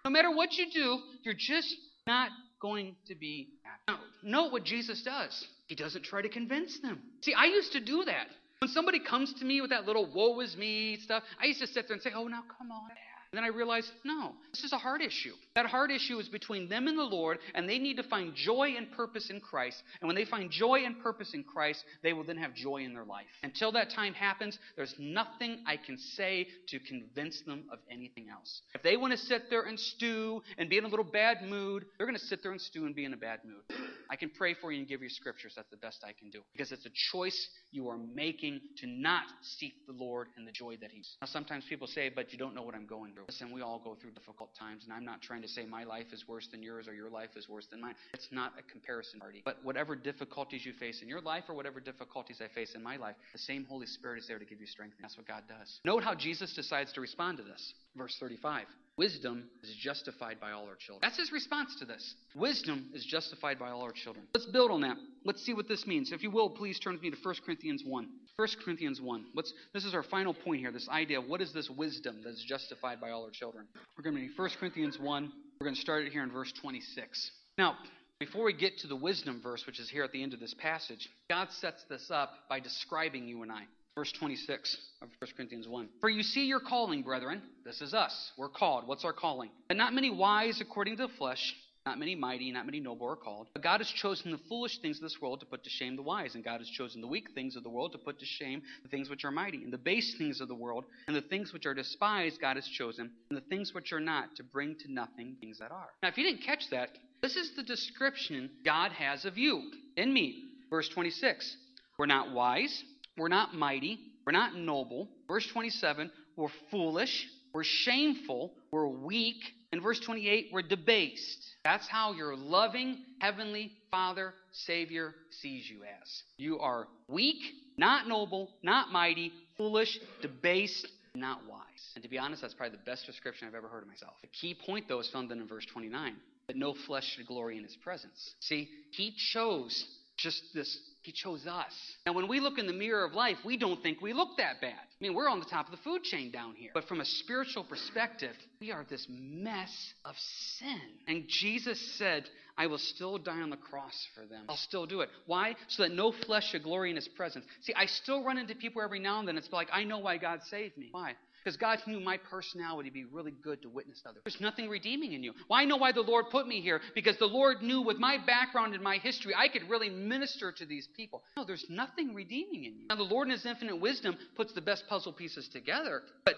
No 0.05 0.11
matter 0.12 0.31
what 0.31 0.52
you 0.52 0.66
do, 0.72 1.00
you're 1.24 1.35
just 1.37 1.74
not 2.07 2.31
going 2.61 2.94
to 3.09 3.16
be 3.16 3.48
happy. 3.64 3.83
Now, 3.88 3.98
note 4.22 4.52
what 4.52 4.64
Jesus 4.64 5.02
does. 5.02 5.46
He 5.66 5.74
doesn't 5.74 6.05
try 6.05 6.22
to 6.22 6.28
convince 6.28 6.78
them. 6.81 7.00
See, 7.22 7.35
I 7.35 7.46
used 7.46 7.72
to 7.72 7.85
do 7.85 8.05
that. 8.05 8.28
When 8.61 8.70
somebody 8.70 9.00
comes 9.00 9.35
to 9.40 9.44
me 9.44 9.61
with 9.61 9.70
that 9.70 9.87
little 9.87 10.09
woe 10.14 10.38
is 10.38 10.57
me 10.57 10.98
stuff, 11.02 11.24
I 11.42 11.46
used 11.46 11.61
to 11.61 11.66
sit 11.66 11.88
there 11.88 11.94
and 11.94 12.02
say, 12.02 12.11
oh, 12.14 12.28
now 12.28 12.44
come 12.57 12.70
on. 12.70 12.90
And 13.33 13.38
then 13.38 13.45
I 13.45 13.57
realized, 13.57 13.90
no, 14.05 14.33
this 14.51 14.62
is 14.62 14.75
a 14.75 14.79
heart 14.79 15.01
issue. 15.01 15.33
That 15.55 15.64
heart 15.64 15.90
issue 15.90 16.18
is 16.18 16.29
between 16.29 16.68
them 16.68 16.87
and 16.87 16.99
the 16.99 17.03
Lord, 17.03 17.38
and 17.55 17.66
they 17.66 17.79
need 17.79 17.97
to 17.97 18.03
find 18.03 18.35
joy 18.35 18.75
and 18.77 18.92
purpose 18.92 19.31
in 19.31 19.40
Christ. 19.40 19.83
And 20.01 20.07
when 20.07 20.16
they 20.16 20.27
find 20.27 20.51
joy 20.51 20.81
and 20.85 21.03
purpose 21.03 21.33
in 21.33 21.42
Christ, 21.42 21.83
they 22.03 22.12
will 22.12 22.25
then 22.25 22.37
have 22.37 22.55
joy 22.55 22.83
in 22.85 22.92
their 22.92 23.07
life. 23.07 23.25
Until 23.42 23.73
that 23.73 23.88
time 23.88 24.12
happens, 24.12 24.59
there's 24.77 24.95
nothing 24.99 25.64
I 25.66 25.79
can 25.79 25.97
say 25.97 26.47
to 26.68 26.79
convince 26.79 27.40
them 27.47 27.64
of 27.73 27.79
anything 27.90 28.27
else. 28.29 28.61
If 28.75 28.83
they 28.83 28.99
want 28.99 29.12
to 29.12 29.18
sit 29.18 29.49
there 29.49 29.62
and 29.62 29.81
stew 29.81 30.42
and 30.59 30.68
be 30.68 30.77
in 30.77 30.85
a 30.85 30.88
little 30.88 31.03
bad 31.03 31.38
mood, 31.42 31.87
they're 31.97 32.07
going 32.07 32.18
to 32.18 32.27
sit 32.27 32.42
there 32.42 32.53
and 32.53 32.61
stew 32.61 32.85
and 32.85 32.95
be 32.95 33.07
in 33.07 33.14
a 33.14 33.16
bad 33.16 33.40
mood. 33.47 33.81
I 34.12 34.16
can 34.16 34.29
pray 34.29 34.53
for 34.53 34.70
you 34.70 34.79
and 34.79 34.87
give 34.87 35.03
you 35.03 35.09
scriptures. 35.09 35.55
That's 35.57 35.70
the 35.70 35.79
best 35.79 36.05
I 36.05 36.12
can 36.12 36.29
do. 36.29 36.40
Because 36.53 36.70
it's 36.70 36.85
a 36.85 36.90
choice 37.11 37.48
you 37.70 37.88
are 37.88 37.96
making 37.96 38.61
to 38.83 38.87
not 38.87 39.22
seek 39.40 39.72
the 39.87 39.94
Lord 39.94 40.29
and 40.37 40.46
the 40.46 40.53
joy 40.53 40.77
that 40.83 40.90
He's. 40.90 41.16
Now, 41.22 41.29
sometimes 41.29 41.64
people 41.66 41.87
say, 41.87 42.11
but 42.14 42.31
you 42.31 42.37
don't 42.37 42.55
know 42.55 42.61
what 42.62 42.75
I'm 42.75 42.85
going 42.85 43.14
through. 43.14 43.25
Listen, 43.29 43.51
we 43.51 43.62
all 43.62 43.81
go 43.83 43.96
through 43.98 44.11
difficult 44.11 44.51
times, 44.55 44.85
and 44.85 44.92
I'm 44.92 45.07
not 45.07 45.22
trying 45.22 45.40
to 45.40 45.48
say 45.48 45.64
my 45.64 45.85
life 45.85 46.09
is 46.12 46.29
worse 46.29 46.46
than 46.53 46.62
yours 46.62 46.88
or 46.88 46.92
your 46.92 47.09
life 47.09 47.31
is 47.37 47.48
worse 47.48 47.66
than 47.70 47.81
mine. 47.81 47.94
It's 48.12 48.29
not 48.31 48.53
a 48.59 48.70
comparison 48.70 49.18
party. 49.18 49.40
But 49.46 49.64
whatever 49.64 49.96
difficulties 49.96 50.66
you 50.66 50.75
face 50.75 51.01
in 51.01 51.09
your 51.09 51.22
life 51.22 51.44
or 51.48 51.55
whatever 51.55 51.81
difficulties 51.81 52.42
I 52.44 52.53
face 52.55 52.75
in 52.75 52.83
my 52.83 52.98
life, 52.98 53.16
the 53.33 53.38
same 53.38 53.64
Holy 53.64 53.87
Spirit 53.87 54.18
is 54.18 54.29
there 54.29 54.38
to 54.38 54.44
give 54.44 54.61
you 54.61 54.66
strength. 54.66 54.96
That's 55.01 55.16
what 55.16 55.27
God 55.27 55.44
does. 55.48 55.81
Note 55.87 56.05
how 56.05 56.14
Jesus 56.14 56.53
decides 56.55 56.92
to 56.92 57.01
respond 57.01 57.38
to 57.38 57.44
this. 57.44 57.72
Verse 57.96 58.14
35. 58.20 58.66
Wisdom 58.98 59.44
is 59.62 59.74
justified 59.74 60.38
by 60.38 60.50
all 60.50 60.66
our 60.66 60.76
children. 60.76 61.00
That's 61.00 61.16
his 61.16 61.33
response 61.33 61.74
to 61.78 61.87
this. 61.87 62.14
Wisdom 62.35 62.90
is 62.92 63.05
justified 63.05 63.59
by 63.59 63.70
all 63.70 63.83
our 63.83 63.92
children. 63.92 64.26
Let's 64.35 64.46
build 64.46 64.70
on 64.70 64.83
that. 64.83 64.96
Let's 65.24 65.42
see 65.42 65.55
what 65.55 65.66
this 65.66 65.87
means. 65.87 66.12
If 66.12 66.22
you 66.22 66.31
will, 66.31 66.50
please 66.50 66.78
turn 66.78 66.92
with 66.92 67.02
me 67.02 67.11
to 67.11 67.16
1 67.22 67.35
Corinthians 67.44 67.83
1. 67.87 68.09
1 68.37 68.48
Corinthians 68.62 69.00
1. 69.00 69.24
Let's, 69.35 69.55
this 69.72 69.85
is 69.87 69.94
our 69.94 70.02
final 70.02 70.35
point 70.35 70.61
here 70.61 70.72
this 70.72 70.88
idea 70.90 71.20
of 71.20 71.26
what 71.26 71.40
is 71.40 71.55
this 71.55 71.70
wisdom 71.70 72.20
that's 72.22 72.44
justified 72.44 73.00
by 73.00 73.11
all 73.11 73.24
our 73.24 73.31
children. 73.31 73.66
We're 73.96 74.05
going 74.05 74.16
to 74.16 74.22
be 74.22 74.31
1 74.37 74.50
Corinthians 74.61 74.98
1. 74.98 75.33
We're 75.61 75.64
going 75.64 75.74
to 75.74 75.81
start 75.81 76.05
it 76.05 76.12
here 76.12 76.22
in 76.22 76.31
verse 76.31 76.52
26. 76.61 77.31
Now, 77.57 77.76
before 78.18 78.44
we 78.44 78.52
get 78.52 78.78
to 78.78 78.87
the 78.87 78.96
wisdom 78.96 79.40
verse, 79.42 79.64
which 79.66 79.81
is 79.81 79.88
here 79.88 80.05
at 80.05 80.12
the 80.12 80.22
end 80.22 80.35
of 80.35 80.40
this 80.40 80.55
passage, 80.55 81.09
God 81.31 81.48
sets 81.50 81.83
this 81.88 82.11
up 82.11 82.31
by 82.48 82.61
describing 82.61 83.26
you 83.26 83.42
and 83.42 83.50
I. 83.50 83.62
Verse 83.94 84.12
26 84.12 84.76
of 85.02 85.09
1 85.18 85.31
Corinthians 85.37 85.68
1. 85.68 85.88
For 86.00 86.09
you 86.09 86.22
see 86.22 86.46
your 86.46 86.61
calling, 86.61 87.02
brethren. 87.02 87.42
This 87.64 87.83
is 87.83 87.92
us. 87.92 88.33
We're 88.38 88.48
called. 88.48 88.87
What's 88.87 89.05
our 89.05 89.12
calling? 89.12 89.50
And 89.68 89.78
not 89.78 89.92
many 89.92 90.09
wise 90.09 90.62
according 90.62 90.96
to 90.96 91.07
the 91.09 91.12
flesh, 91.18 91.55
not 91.85 91.98
many 91.98 92.14
mighty, 92.14 92.50
not 92.52 92.64
many 92.64 92.81
noble 92.81 93.07
are 93.07 93.16
called. 93.16 93.48
But 93.52 93.62
God 93.62 93.81
has 93.81 93.88
chosen 93.88 94.31
the 94.31 94.38
foolish 94.48 94.78
things 94.78 94.96
of 94.96 95.02
this 95.02 95.20
world 95.20 95.40
to 95.40 95.46
put 95.46 95.62
to 95.64 95.70
shame 95.70 95.96
the 95.96 96.02
wise. 96.02 96.35
And 96.35 96.42
God 96.42 96.61
has 96.61 96.68
chosen 96.70 97.02
the 97.02 97.07
weak 97.07 97.28
things 97.35 97.55
of 97.55 97.64
the 97.64 97.68
world 97.68 97.92
to 97.92 97.98
put 97.98 98.18
to 98.20 98.24
shame 98.24 98.62
the 98.83 98.88
things 98.88 99.11
which 99.11 99.26
are 99.26 99.31
mighty. 99.31 99.62
And 99.62 99.72
the 99.72 99.78
base 99.78 100.14
things 100.16 100.40
of 100.40 100.48
the 100.48 100.55
world, 100.55 100.87
and 101.07 101.14
the 101.14 101.20
things 101.20 101.52
which 101.52 101.66
are 101.66 101.74
despised, 101.74 102.40
God 102.40 102.57
has 102.57 102.66
chosen. 102.66 103.11
And 103.28 103.37
the 103.37 103.44
things 103.50 103.74
which 103.74 103.92
are 103.92 104.00
not, 104.00 104.37
to 104.37 104.42
bring 104.42 104.74
to 104.78 104.92
nothing 104.92 105.37
things 105.38 105.59
that 105.59 105.70
are. 105.70 105.88
Now, 106.02 106.09
if 106.09 106.16
you 106.16 106.24
didn't 106.24 106.46
catch 106.46 106.70
that, 106.70 106.90
this 107.20 107.37
is 107.37 107.55
the 107.57 107.62
description 107.62 108.48
God 108.64 108.92
has 108.92 109.26
of 109.26 109.37
you 109.37 109.70
in 109.98 110.14
me. 110.14 110.44
Verse 110.70 110.88
26. 110.88 111.57
We're 111.98 112.07
not 112.07 112.33
wise. 112.33 112.83
We're 113.16 113.29
not 113.29 113.55
mighty. 113.55 113.98
We're 114.27 114.33
not 114.33 114.55
noble. 114.55 115.09
Verse 115.29 115.46
27, 115.48 116.11
we're 116.37 116.48
foolish. 116.70 117.27
We're 117.53 117.64
shameful. 117.64 118.53
We're 118.70 118.88
weak. 118.88 119.42
And 119.72 119.83
verse 119.83 120.01
28, 120.01 120.51
we're 120.53 120.62
debased. 120.62 121.44
That's 121.64 121.88
how 121.88 122.12
your 122.12 122.37
loving 122.37 122.98
Heavenly 123.20 123.72
Father, 123.90 124.35
Savior 124.53 125.14
sees 125.31 125.68
you 125.68 125.81
as. 125.85 126.22
You 126.37 126.59
are 126.59 126.88
weak, 127.09 127.42
not 127.77 128.07
noble, 128.07 128.51
not 128.62 128.92
mighty, 128.92 129.33
foolish, 129.57 129.98
debased, 130.20 130.87
not 131.14 131.40
wise. 131.48 131.61
And 131.94 132.03
to 132.03 132.09
be 132.09 132.18
honest, 132.18 132.42
that's 132.42 132.55
probably 132.55 132.77
the 132.77 132.90
best 132.90 133.07
description 133.07 133.48
I've 133.48 133.55
ever 133.55 133.68
heard 133.68 133.83
of 133.83 133.88
myself. 133.88 134.14
The 134.20 134.29
key 134.29 134.55
point, 134.55 134.88
though, 134.88 135.01
is 135.01 135.09
found 135.09 135.31
then 135.31 135.40
in 135.40 135.46
verse 135.46 135.66
29 135.66 136.16
that 136.48 136.57
no 136.57 136.75
flesh 136.87 137.05
should 137.16 137.27
glory 137.27 137.57
in 137.57 137.64
His 137.64 137.77
presence. 137.77 138.35
See, 138.40 138.68
He 138.90 139.14
chose 139.33 139.87
just 140.23 140.43
this 140.55 140.79
he 141.03 141.11
chose 141.11 141.47
us. 141.49 141.73
Now, 142.07 142.13
when 142.13 142.29
we 142.29 142.39
look 142.39 142.59
in 142.59 142.67
the 142.67 142.73
mirror 142.73 143.05
of 143.05 143.13
life, 143.13 143.37
we 143.45 143.57
don't 143.57 143.83
think 143.83 144.01
we 144.01 144.13
look 144.13 144.37
that 144.39 144.61
bad. 144.61 144.71
I 144.71 145.01
mean, 145.01 145.15
we're 145.15 145.29
on 145.29 145.41
the 145.41 145.47
top 145.47 145.67
of 145.67 145.73
the 145.73 145.83
food 145.83 146.05
chain 146.05 146.31
down 146.31 146.55
here. 146.55 146.71
But 146.73 146.85
from 146.85 147.01
a 147.01 147.05
spiritual 147.05 147.65
perspective, 147.65 148.35
we 148.61 148.71
are 148.71 148.87
this 148.89 149.07
mess 149.11 149.93
of 150.05 150.15
sin. 150.59 150.81
And 151.09 151.25
Jesus 151.27 151.81
said, 151.99 152.29
I 152.57 152.69
will 152.69 152.79
still 152.79 153.19
die 153.19 153.41
on 153.41 153.51
the 153.51 153.57
cross 153.57 154.07
for 154.15 154.25
them. 154.25 154.45
I'll 154.49 154.57
still 154.57 154.87
do 154.87 155.01
it. 155.01 155.09
Why? 155.27 155.57
So 155.67 155.83
that 155.83 155.93
no 155.93 156.13
flesh 156.13 156.51
should 156.51 156.63
glory 156.63 156.91
in 156.91 156.97
his 156.97 157.09
presence. 157.09 157.45
See, 157.63 157.75
I 157.75 157.87
still 157.87 158.23
run 158.25 158.39
into 158.39 158.55
people 158.55 158.81
every 158.81 159.01
now 159.01 159.19
and 159.19 159.27
then. 159.27 159.37
It's 159.37 159.53
like, 159.53 159.69
I 159.73 159.83
know 159.83 159.99
why 159.99 160.19
God 160.19 160.41
saved 160.45 160.79
me. 160.79 160.89
Why? 160.93 161.15
Because 161.42 161.57
God 161.57 161.81
knew 161.87 161.98
my 161.98 162.18
personality 162.18 162.88
to 162.88 162.94
be 162.94 163.05
really 163.05 163.33
good 163.33 163.62
to 163.62 163.68
witness 163.68 164.00
to 164.02 164.11
others. 164.11 164.22
There's 164.24 164.40
nothing 164.40 164.68
redeeming 164.68 165.12
in 165.12 165.22
you. 165.22 165.33
Well, 165.48 165.59
I 165.59 165.64
know 165.64 165.76
why 165.76 165.92
the 165.92 166.00
Lord 166.00 166.26
put 166.31 166.46
me 166.46 166.61
here. 166.61 166.81
Because 166.94 167.16
the 167.18 167.26
Lord 167.26 167.62
knew 167.62 167.83
with 167.83 167.98
my 167.98 168.18
background 168.24 168.74
and 168.74 168.83
my 168.83 168.98
history, 168.98 169.35
I 169.35 169.48
could 169.48 169.68
really 169.68 169.90
minister 169.90 170.52
to 170.52 170.66
these 170.66 170.88
people. 170.96 171.22
No, 171.37 171.44
there's 171.44 171.66
nothing 171.68 172.14
redeeming 172.14 172.64
in 172.64 172.78
you. 172.78 172.87
Now, 172.88 172.96
the 172.96 173.02
Lord 173.02 173.26
in 173.26 173.33
His 173.33 173.44
infinite 173.44 173.81
wisdom 173.81 174.16
puts 174.37 174.52
the 174.52 174.61
best 174.61 174.85
puzzle 174.88 175.12
pieces 175.12 175.48
together. 175.48 176.02
But 176.24 176.37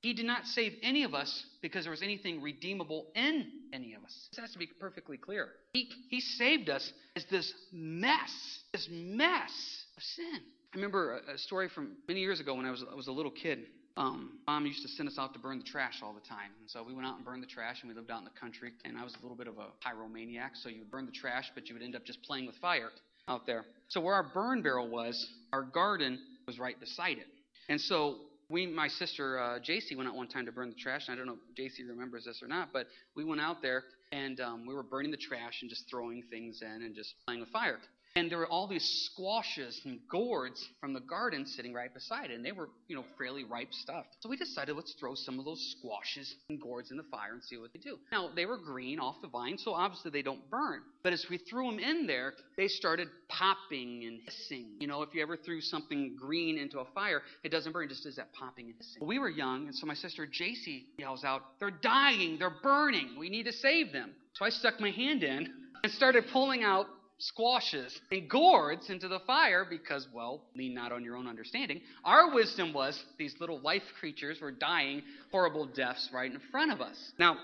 He 0.00 0.14
did 0.14 0.24
not 0.26 0.46
save 0.46 0.72
any 0.82 1.04
of 1.04 1.14
us 1.14 1.44
because 1.60 1.84
there 1.84 1.90
was 1.90 2.02
anything 2.02 2.40
redeemable 2.40 3.08
in 3.14 3.50
any 3.72 3.94
of 3.94 4.04
us. 4.04 4.28
This 4.30 4.40
has 4.40 4.52
to 4.52 4.58
be 4.58 4.66
perfectly 4.66 5.18
clear. 5.18 5.48
He, 5.74 5.90
he 6.08 6.20
saved 6.20 6.70
us 6.70 6.92
as 7.14 7.26
this 7.30 7.52
mess, 7.72 8.32
this 8.72 8.88
mess 8.90 9.84
of 9.96 10.02
sin. 10.02 10.40
I 10.72 10.76
remember 10.76 11.20
a, 11.28 11.34
a 11.34 11.38
story 11.38 11.68
from 11.68 11.92
many 12.08 12.20
years 12.20 12.40
ago 12.40 12.54
when 12.54 12.66
I 12.66 12.70
was, 12.70 12.84
I 12.90 12.94
was 12.94 13.06
a 13.08 13.12
little 13.12 13.30
kid 13.30 13.66
um, 13.96 14.38
mom 14.46 14.66
used 14.66 14.82
to 14.82 14.88
send 14.88 15.08
us 15.08 15.16
out 15.18 15.32
to 15.32 15.38
burn 15.38 15.58
the 15.58 15.64
trash 15.64 16.00
all 16.02 16.12
the 16.12 16.26
time. 16.28 16.50
And 16.60 16.70
so 16.70 16.82
we 16.82 16.92
went 16.92 17.06
out 17.06 17.16
and 17.16 17.24
burned 17.24 17.42
the 17.42 17.48
trash, 17.48 17.78
and 17.80 17.88
we 17.88 17.96
lived 17.96 18.10
out 18.10 18.18
in 18.18 18.24
the 18.24 18.38
country. 18.38 18.72
And 18.84 18.98
I 18.98 19.04
was 19.04 19.14
a 19.18 19.22
little 19.22 19.36
bit 19.36 19.48
of 19.48 19.58
a 19.58 19.68
pyromaniac, 19.86 20.50
so 20.54 20.68
you 20.68 20.80
would 20.80 20.90
burn 20.90 21.06
the 21.06 21.12
trash, 21.12 21.50
but 21.54 21.68
you 21.68 21.74
would 21.74 21.82
end 21.82 21.96
up 21.96 22.04
just 22.04 22.22
playing 22.22 22.46
with 22.46 22.56
fire 22.56 22.90
out 23.28 23.46
there. 23.46 23.64
So 23.88 24.00
where 24.00 24.14
our 24.14 24.22
burn 24.22 24.62
barrel 24.62 24.88
was, 24.88 25.26
our 25.52 25.62
garden 25.62 26.18
was 26.46 26.58
right 26.58 26.78
beside 26.78 27.18
it. 27.18 27.26
And 27.68 27.80
so 27.80 28.16
we, 28.48 28.66
my 28.66 28.88
sister 28.88 29.38
uh, 29.38 29.58
JC, 29.58 29.96
went 29.96 30.08
out 30.08 30.14
one 30.14 30.28
time 30.28 30.46
to 30.46 30.52
burn 30.52 30.68
the 30.68 30.76
trash. 30.76 31.08
And 31.08 31.14
I 31.14 31.16
don't 31.16 31.26
know 31.26 31.38
if 31.50 31.56
JC 31.56 31.88
remembers 31.88 32.24
this 32.24 32.40
or 32.42 32.48
not, 32.48 32.68
but 32.72 32.86
we 33.14 33.24
went 33.24 33.40
out 33.40 33.62
there 33.62 33.84
and 34.12 34.40
um, 34.40 34.66
we 34.66 34.74
were 34.74 34.82
burning 34.82 35.10
the 35.10 35.16
trash 35.16 35.62
and 35.62 35.70
just 35.70 35.84
throwing 35.90 36.22
things 36.30 36.62
in 36.62 36.82
and 36.82 36.94
just 36.94 37.14
playing 37.26 37.40
with 37.40 37.50
fire. 37.50 37.78
And 38.16 38.30
there 38.30 38.38
were 38.38 38.46
all 38.46 38.66
these 38.66 39.10
squashes 39.12 39.78
and 39.84 40.00
gourds 40.10 40.66
from 40.80 40.94
the 40.94 41.00
garden 41.00 41.44
sitting 41.44 41.74
right 41.74 41.92
beside 41.92 42.30
it. 42.30 42.34
And 42.34 42.44
they 42.44 42.50
were, 42.50 42.70
you 42.88 42.96
know, 42.96 43.04
fairly 43.18 43.44
ripe 43.44 43.74
stuff. 43.74 44.06
So 44.20 44.30
we 44.30 44.38
decided 44.38 44.74
let's 44.74 44.94
throw 44.94 45.14
some 45.14 45.38
of 45.38 45.44
those 45.44 45.76
squashes 45.78 46.34
and 46.48 46.58
gourds 46.58 46.90
in 46.90 46.96
the 46.96 47.02
fire 47.04 47.34
and 47.34 47.44
see 47.44 47.58
what 47.58 47.74
they 47.74 47.78
do. 47.78 47.98
Now, 48.10 48.30
they 48.34 48.46
were 48.46 48.56
green 48.56 48.98
off 48.98 49.16
the 49.20 49.28
vine, 49.28 49.58
so 49.58 49.74
obviously 49.74 50.10
they 50.10 50.22
don't 50.22 50.48
burn. 50.50 50.80
But 51.02 51.12
as 51.12 51.26
we 51.28 51.36
threw 51.36 51.70
them 51.70 51.78
in 51.78 52.06
there, 52.06 52.32
they 52.56 52.68
started 52.68 53.08
popping 53.28 54.04
and 54.06 54.20
hissing. 54.24 54.68
You 54.80 54.86
know, 54.86 55.02
if 55.02 55.14
you 55.14 55.20
ever 55.20 55.36
threw 55.36 55.60
something 55.60 56.16
green 56.18 56.56
into 56.56 56.78
a 56.80 56.86
fire, 56.94 57.20
it 57.44 57.50
doesn't 57.50 57.72
burn, 57.72 57.84
it 57.84 57.88
just 57.90 58.04
does 58.04 58.16
that 58.16 58.32
popping 58.32 58.66
and 58.66 58.74
hissing. 58.78 59.06
We 59.06 59.18
were 59.18 59.28
young, 59.28 59.66
and 59.66 59.74
so 59.74 59.86
my 59.86 59.94
sister 59.94 60.26
JC 60.26 60.84
yells 60.98 61.22
out, 61.22 61.42
They're 61.60 61.70
dying, 61.70 62.38
they're 62.38 62.56
burning, 62.62 63.10
we 63.18 63.28
need 63.28 63.44
to 63.44 63.52
save 63.52 63.92
them. 63.92 64.12
So 64.32 64.46
I 64.46 64.48
stuck 64.48 64.80
my 64.80 64.90
hand 64.90 65.22
in 65.22 65.52
and 65.84 65.92
started 65.92 66.24
pulling 66.32 66.64
out 66.64 66.86
squashes 67.18 67.98
and 68.10 68.28
gourds 68.28 68.90
into 68.90 69.08
the 69.08 69.20
fire 69.20 69.66
because, 69.68 70.06
well, 70.12 70.42
lean 70.54 70.74
not 70.74 70.92
on 70.92 71.02
your 71.02 71.16
own 71.16 71.26
understanding. 71.26 71.80
Our 72.04 72.34
wisdom 72.34 72.72
was 72.72 73.02
these 73.18 73.34
little 73.40 73.60
life 73.60 73.82
creatures 73.98 74.40
were 74.40 74.50
dying 74.52 75.02
horrible 75.32 75.66
deaths 75.66 76.10
right 76.12 76.30
in 76.30 76.40
front 76.50 76.72
of 76.72 76.80
us. 76.80 77.12
Now, 77.18 77.36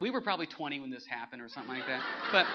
We 0.00 0.10
were 0.10 0.22
probably 0.22 0.46
20 0.46 0.80
when 0.80 0.90
this 0.90 1.04
happened 1.06 1.42
or 1.42 1.48
something 1.50 1.74
like 1.74 1.86
that. 1.86 2.02
But 2.32 2.46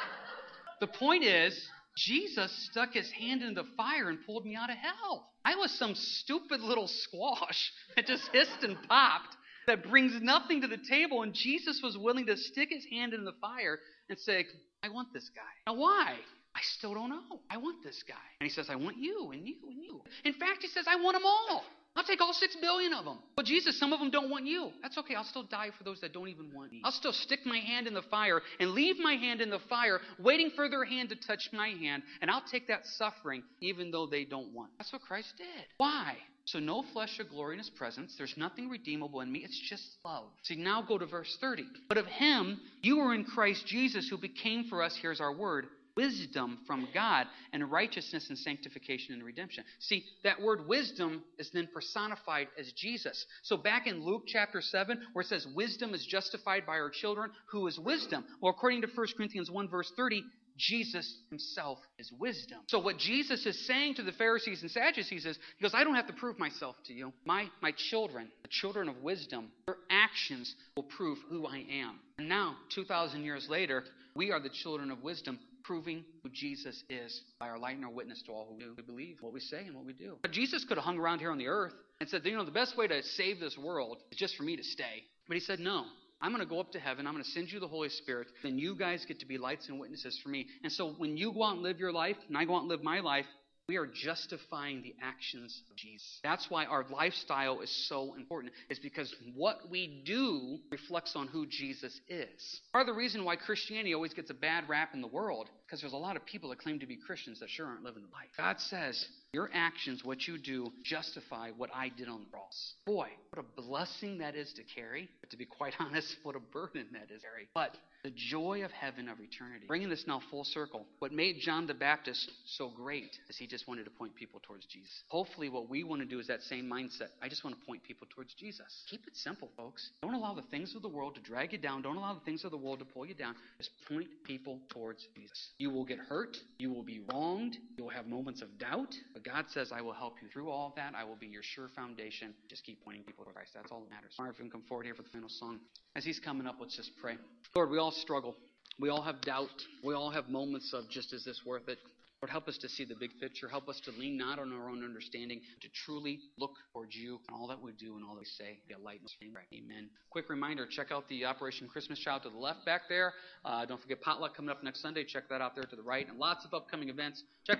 the 0.80 0.86
point 0.86 1.24
is, 1.24 1.68
Jesus 1.96 2.52
stuck 2.70 2.92
his 2.92 3.10
hand 3.10 3.42
in 3.42 3.54
the 3.54 3.64
fire 3.78 4.10
and 4.10 4.18
pulled 4.26 4.44
me 4.44 4.54
out 4.54 4.68
of 4.68 4.76
hell. 4.76 5.30
I 5.42 5.54
was 5.54 5.70
some 5.70 5.94
stupid 5.94 6.60
little 6.60 6.86
squash 6.86 7.72
that 7.96 8.06
just 8.06 8.28
hissed 8.28 8.62
and 8.62 8.76
popped 8.86 9.34
that 9.66 9.88
brings 9.88 10.20
nothing 10.20 10.60
to 10.60 10.68
the 10.68 10.76
table, 10.76 11.22
and 11.22 11.32
Jesus 11.32 11.80
was 11.82 11.96
willing 11.96 12.26
to 12.26 12.36
stick 12.36 12.68
his 12.70 12.84
hand 12.84 13.14
in 13.14 13.24
the 13.24 13.32
fire 13.40 13.80
and 14.08 14.18
say, 14.18 14.46
I 14.82 14.88
want 14.88 15.12
this 15.12 15.30
guy. 15.34 15.42
Now, 15.66 15.78
why? 15.78 16.14
I 16.54 16.60
still 16.62 16.94
don't 16.94 17.10
know. 17.10 17.40
I 17.50 17.58
want 17.58 17.82
this 17.84 18.02
guy. 18.08 18.14
And 18.40 18.48
he 18.48 18.52
says, 18.52 18.68
I 18.70 18.76
want 18.76 18.96
you 18.96 19.30
and 19.32 19.46
you 19.46 19.56
and 19.68 19.82
you. 19.82 20.00
In 20.24 20.32
fact, 20.32 20.62
he 20.62 20.68
says, 20.68 20.86
I 20.88 20.96
want 20.96 21.14
them 21.14 21.24
all. 21.26 21.64
I'll 21.96 22.04
take 22.04 22.20
all 22.20 22.34
six 22.34 22.54
billion 22.60 22.92
of 22.92 23.06
them. 23.06 23.18
But 23.36 23.46
Jesus, 23.46 23.78
some 23.78 23.92
of 23.94 23.98
them 23.98 24.10
don't 24.10 24.28
want 24.28 24.46
you. 24.46 24.70
That's 24.82 24.98
okay. 24.98 25.14
I'll 25.14 25.24
still 25.24 25.44
die 25.44 25.70
for 25.76 25.82
those 25.82 26.00
that 26.02 26.12
don't 26.12 26.28
even 26.28 26.52
want 26.54 26.70
me. 26.70 26.82
I'll 26.84 26.92
still 26.92 27.12
stick 27.12 27.40
my 27.46 27.58
hand 27.58 27.86
in 27.86 27.94
the 27.94 28.02
fire 28.02 28.42
and 28.60 28.72
leave 28.72 28.96
my 28.98 29.14
hand 29.14 29.40
in 29.40 29.48
the 29.48 29.60
fire, 29.70 30.00
waiting 30.18 30.50
for 30.54 30.68
their 30.68 30.84
hand 30.84 31.08
to 31.08 31.16
touch 31.16 31.48
my 31.52 31.68
hand. 31.68 32.02
And 32.20 32.30
I'll 32.30 32.44
take 32.50 32.68
that 32.68 32.86
suffering 32.86 33.42
even 33.62 33.90
though 33.90 34.06
they 34.06 34.24
don't 34.24 34.52
want. 34.52 34.72
That's 34.76 34.92
what 34.92 35.02
Christ 35.02 35.32
did. 35.38 35.66
Why? 35.78 36.16
So 36.46 36.60
no 36.60 36.82
flesh 36.92 37.16
shall 37.16 37.26
glory 37.26 37.54
in 37.54 37.58
his 37.58 37.70
presence. 37.70 38.14
There's 38.16 38.36
nothing 38.36 38.68
redeemable 38.68 39.20
in 39.20 39.30
me. 39.30 39.40
It's 39.40 39.58
just 39.68 39.84
love. 40.04 40.26
See, 40.42 40.54
now 40.54 40.80
go 40.80 40.96
to 40.96 41.04
verse 41.04 41.36
30. 41.40 41.64
But 41.88 41.98
of 41.98 42.06
him, 42.06 42.60
you 42.82 43.00
are 43.00 43.14
in 43.14 43.24
Christ 43.24 43.66
Jesus, 43.66 44.08
who 44.08 44.16
became 44.16 44.64
for 44.64 44.82
us, 44.82 44.96
here's 45.00 45.20
our 45.20 45.34
word, 45.34 45.66
wisdom 45.96 46.58
from 46.66 46.86
God 46.94 47.26
and 47.52 47.68
righteousness 47.70 48.28
and 48.28 48.38
sanctification 48.38 49.14
and 49.14 49.24
redemption. 49.24 49.64
See, 49.80 50.04
that 50.22 50.40
word 50.40 50.68
wisdom 50.68 51.24
is 51.38 51.50
then 51.50 51.68
personified 51.72 52.48
as 52.58 52.70
Jesus. 52.72 53.26
So 53.42 53.56
back 53.56 53.88
in 53.88 54.04
Luke 54.04 54.24
chapter 54.26 54.60
7, 54.60 55.00
where 55.14 55.22
it 55.22 55.28
says 55.28 55.48
wisdom 55.54 55.94
is 55.94 56.06
justified 56.06 56.64
by 56.64 56.74
our 56.74 56.90
children, 56.90 57.30
who 57.50 57.66
is 57.66 57.78
wisdom? 57.78 58.24
Well, 58.40 58.52
according 58.52 58.82
to 58.82 58.88
1 58.94 59.06
Corinthians 59.16 59.50
1, 59.50 59.68
verse 59.68 59.90
30, 59.96 60.22
Jesus 60.56 61.18
himself 61.30 61.78
is 61.98 62.10
wisdom. 62.18 62.58
So 62.68 62.78
what 62.78 62.98
Jesus 62.98 63.44
is 63.46 63.66
saying 63.66 63.96
to 63.96 64.02
the 64.02 64.12
Pharisees 64.12 64.62
and 64.62 64.70
Sadducees 64.70 65.26
is, 65.26 65.38
he 65.58 65.62
goes, 65.62 65.72
I 65.74 65.84
don't 65.84 65.94
have 65.94 66.06
to 66.06 66.12
prove 66.12 66.38
myself 66.38 66.76
to 66.86 66.92
you. 66.92 67.12
My, 67.24 67.46
my 67.62 67.72
children, 67.90 68.28
the 68.42 68.48
children 68.50 68.88
of 68.88 69.02
wisdom, 69.02 69.48
their 69.66 69.76
actions 69.90 70.54
will 70.76 70.84
prove 70.84 71.18
who 71.28 71.46
I 71.46 71.64
am. 71.70 72.00
And 72.18 72.28
now, 72.28 72.56
2,000 72.74 73.22
years 73.22 73.46
later, 73.50 73.84
we 74.14 74.32
are 74.32 74.40
the 74.40 74.50
children 74.62 74.90
of 74.90 75.02
wisdom, 75.02 75.38
proving 75.62 76.04
who 76.22 76.30
Jesus 76.32 76.82
is 76.88 77.20
by 77.38 77.48
our 77.48 77.58
light 77.58 77.76
and 77.76 77.84
our 77.84 77.90
witness 77.90 78.22
to 78.26 78.32
all 78.32 78.46
who 78.48 78.74
we 78.76 78.82
believe 78.82 79.16
what 79.20 79.32
we 79.32 79.40
say 79.40 79.64
and 79.66 79.74
what 79.74 79.84
we 79.84 79.92
do. 79.92 80.16
But 80.22 80.30
Jesus 80.30 80.64
could 80.64 80.78
have 80.78 80.84
hung 80.84 80.98
around 80.98 81.18
here 81.18 81.30
on 81.30 81.38
the 81.38 81.48
earth 81.48 81.74
and 82.00 82.08
said, 82.08 82.22
you 82.24 82.36
know, 82.36 82.44
the 82.44 82.50
best 82.50 82.76
way 82.76 82.86
to 82.86 83.02
save 83.02 83.40
this 83.40 83.58
world 83.58 83.98
is 84.10 84.18
just 84.18 84.36
for 84.36 84.44
me 84.44 84.56
to 84.56 84.62
stay. 84.62 85.04
But 85.28 85.34
he 85.34 85.40
said, 85.40 85.58
no. 85.58 85.84
I'm 86.20 86.32
going 86.32 86.42
to 86.42 86.48
go 86.48 86.60
up 86.60 86.72
to 86.72 86.80
heaven. 86.80 87.06
I'm 87.06 87.12
going 87.12 87.24
to 87.24 87.30
send 87.30 87.50
you 87.50 87.60
the 87.60 87.68
Holy 87.68 87.88
Spirit. 87.88 88.28
Then 88.42 88.58
you 88.58 88.74
guys 88.74 89.04
get 89.06 89.20
to 89.20 89.26
be 89.26 89.38
lights 89.38 89.68
and 89.68 89.78
witnesses 89.78 90.18
for 90.22 90.28
me. 90.28 90.46
And 90.62 90.72
so 90.72 90.94
when 90.98 91.16
you 91.16 91.32
go 91.32 91.44
out 91.44 91.54
and 91.54 91.62
live 91.62 91.78
your 91.78 91.92
life, 91.92 92.16
and 92.28 92.36
I 92.36 92.44
go 92.44 92.54
out 92.54 92.60
and 92.60 92.68
live 92.68 92.82
my 92.82 93.00
life, 93.00 93.26
we 93.68 93.78
are 93.78 93.86
justifying 93.86 94.80
the 94.82 94.94
actions 95.02 95.60
of 95.68 95.76
Jesus. 95.76 96.20
That's 96.22 96.46
why 96.48 96.66
our 96.66 96.86
lifestyle 96.88 97.62
is 97.62 97.88
so 97.88 98.14
important, 98.14 98.52
is 98.70 98.78
because 98.78 99.12
what 99.34 99.68
we 99.68 100.04
do 100.06 100.58
reflects 100.70 101.14
on 101.16 101.26
who 101.26 101.46
Jesus 101.46 102.00
is. 102.08 102.60
Part 102.72 102.88
of 102.88 102.94
the 102.94 102.96
reason 102.96 103.24
why 103.24 103.34
Christianity 103.34 103.92
always 103.92 104.14
gets 104.14 104.30
a 104.30 104.34
bad 104.34 104.68
rap 104.68 104.90
in 104.94 105.00
the 105.00 105.08
world, 105.08 105.48
because 105.66 105.80
there's 105.80 105.94
a 105.94 105.96
lot 105.96 106.14
of 106.14 106.24
people 106.24 106.50
that 106.50 106.60
claim 106.60 106.78
to 106.78 106.86
be 106.86 106.96
Christians 106.96 107.40
that 107.40 107.50
sure 107.50 107.66
aren't 107.66 107.82
living 107.82 108.04
the 108.04 108.12
life. 108.14 108.28
God 108.36 108.60
says, 108.60 109.04
your 109.36 109.50
actions, 109.52 110.02
what 110.02 110.26
you 110.26 110.38
do, 110.38 110.72
justify 110.82 111.50
what 111.58 111.68
I 111.74 111.90
did 111.90 112.08
on 112.08 112.20
the 112.20 112.30
cross. 112.30 112.72
Boy, 112.86 113.08
what 113.28 113.44
a 113.44 113.60
blessing 113.60 114.16
that 114.16 114.34
is 114.34 114.50
to 114.54 114.62
carry. 114.74 115.10
But 115.20 115.28
to 115.28 115.36
be 115.36 115.44
quite 115.44 115.74
honest, 115.78 116.16
what 116.22 116.36
a 116.36 116.40
burden 116.40 116.86
that 116.94 117.14
is 117.14 117.20
to 117.20 117.26
carry. 117.26 117.46
But 117.52 117.76
the 118.06 118.12
joy 118.14 118.62
of 118.64 118.70
heaven 118.70 119.08
of 119.08 119.18
eternity. 119.20 119.66
Bringing 119.66 119.90
this 119.90 120.04
now 120.06 120.20
full 120.30 120.44
circle. 120.44 120.86
What 121.00 121.10
made 121.10 121.38
John 121.40 121.66
the 121.66 121.74
Baptist 121.74 122.30
so 122.44 122.70
great 122.70 123.18
is 123.28 123.36
he 123.36 123.48
just 123.48 123.66
wanted 123.66 123.82
to 123.82 123.90
point 123.90 124.14
people 124.14 124.40
towards 124.44 124.64
Jesus. 124.66 124.92
Hopefully, 125.08 125.48
what 125.48 125.68
we 125.68 125.82
want 125.82 126.02
to 126.02 126.06
do 126.06 126.20
is 126.20 126.28
that 126.28 126.40
same 126.42 126.70
mindset. 126.70 127.08
I 127.20 127.28
just 127.28 127.42
want 127.42 127.58
to 127.58 127.66
point 127.66 127.82
people 127.82 128.06
towards 128.14 128.32
Jesus. 128.34 128.84
Keep 128.88 129.08
it 129.08 129.16
simple, 129.16 129.50
folks. 129.56 129.90
Don't 130.02 130.14
allow 130.14 130.34
the 130.34 130.44
things 130.52 130.76
of 130.76 130.82
the 130.82 130.88
world 130.88 131.16
to 131.16 131.20
drag 131.20 131.52
you 131.52 131.58
down. 131.58 131.82
Don't 131.82 131.96
allow 131.96 132.14
the 132.14 132.20
things 132.20 132.44
of 132.44 132.52
the 132.52 132.56
world 132.56 132.78
to 132.78 132.84
pull 132.84 133.04
you 133.04 133.14
down. 133.14 133.34
Just 133.58 133.70
point 133.88 134.06
people 134.22 134.60
towards 134.68 135.04
Jesus. 135.16 135.48
You 135.58 135.70
will 135.70 135.84
get 135.84 135.98
hurt. 135.98 136.36
You 136.58 136.72
will 136.72 136.84
be 136.84 137.00
wronged. 137.12 137.56
You 137.76 137.82
will 137.82 137.90
have 137.90 138.06
moments 138.06 138.40
of 138.40 138.56
doubt. 138.56 138.94
But 139.14 139.24
God 139.26 139.46
says, 139.48 139.72
I 139.72 139.80
will 139.80 139.92
help 139.92 140.14
you 140.22 140.28
through 140.28 140.50
all 140.50 140.68
of 140.68 140.76
that. 140.76 140.94
I 140.94 141.02
will 141.02 141.16
be 141.16 141.26
your 141.26 141.42
sure 141.42 141.68
foundation. 141.74 142.32
Just 142.48 142.64
keep 142.64 142.84
pointing 142.84 143.02
people 143.02 143.24
to 143.24 143.32
Christ. 143.32 143.50
That's 143.54 143.72
all 143.72 143.80
that 143.80 143.90
matters. 143.90 144.14
Marvin, 144.18 144.48
come 144.48 144.62
forward 144.68 144.86
here 144.86 144.94
for 144.94 145.02
the 145.02 145.08
final 145.08 145.28
song. 145.28 145.58
As 145.96 146.04
he's 146.04 146.20
coming 146.20 146.46
up, 146.46 146.56
let's 146.60 146.76
just 146.76 146.92
pray. 147.00 147.16
Lord, 147.54 147.70
we 147.70 147.78
all 147.78 147.90
struggle. 147.90 148.36
We 148.78 148.88
all 148.88 149.02
have 149.02 149.20
doubt. 149.22 149.48
We 149.82 149.94
all 149.94 150.10
have 150.10 150.28
moments 150.28 150.72
of 150.72 150.88
just, 150.90 151.12
is 151.12 151.24
this 151.24 151.40
worth 151.44 151.68
it? 151.68 151.78
Lord, 152.26 152.30
help 152.30 152.48
us 152.48 152.56
to 152.58 152.68
see 152.68 152.84
the 152.84 152.94
big 152.94 153.10
picture. 153.20 153.46
Help 153.46 153.68
us 153.68 153.78
to 153.84 153.90
lean 153.92 154.16
not 154.16 154.38
on 154.38 154.50
our 154.50 154.70
own 154.70 154.82
understanding, 154.82 155.42
to 155.60 155.68
truly 155.84 156.18
look 156.38 156.52
towards 156.72 156.96
you 156.96 157.20
and 157.28 157.36
all 157.38 157.46
that 157.46 157.60
we 157.60 157.72
do 157.72 157.94
and 157.94 158.04
all 158.04 158.14
that 158.14 158.20
we 158.20 158.26
say. 158.26 158.58
Be 158.66 158.74
a 158.74 158.78
light 158.78 159.00
in 159.20 159.28
Amen. 159.52 159.90
Quick 160.10 160.28
reminder 160.28 160.66
check 160.66 160.90
out 160.90 161.06
the 161.08 161.24
Operation 161.24 161.68
Christmas 161.68 162.00
Child 162.00 162.22
to 162.24 162.30
the 162.30 162.38
left 162.38 162.64
back 162.64 162.82
there. 162.88 163.12
Uh, 163.44 163.64
don't 163.64 163.80
forget 163.80 164.00
Potluck 164.00 164.34
coming 164.34 164.50
up 164.50 164.64
next 164.64 164.80
Sunday. 164.80 165.04
Check 165.04 165.28
that 165.28 165.40
out 165.40 165.54
there 165.54 165.64
to 165.64 165.76
the 165.76 165.82
right. 165.82 166.08
And 166.08 166.18
lots 166.18 166.44
of 166.44 166.52
upcoming 166.52 166.88
events. 166.88 167.22
Check 167.46 167.54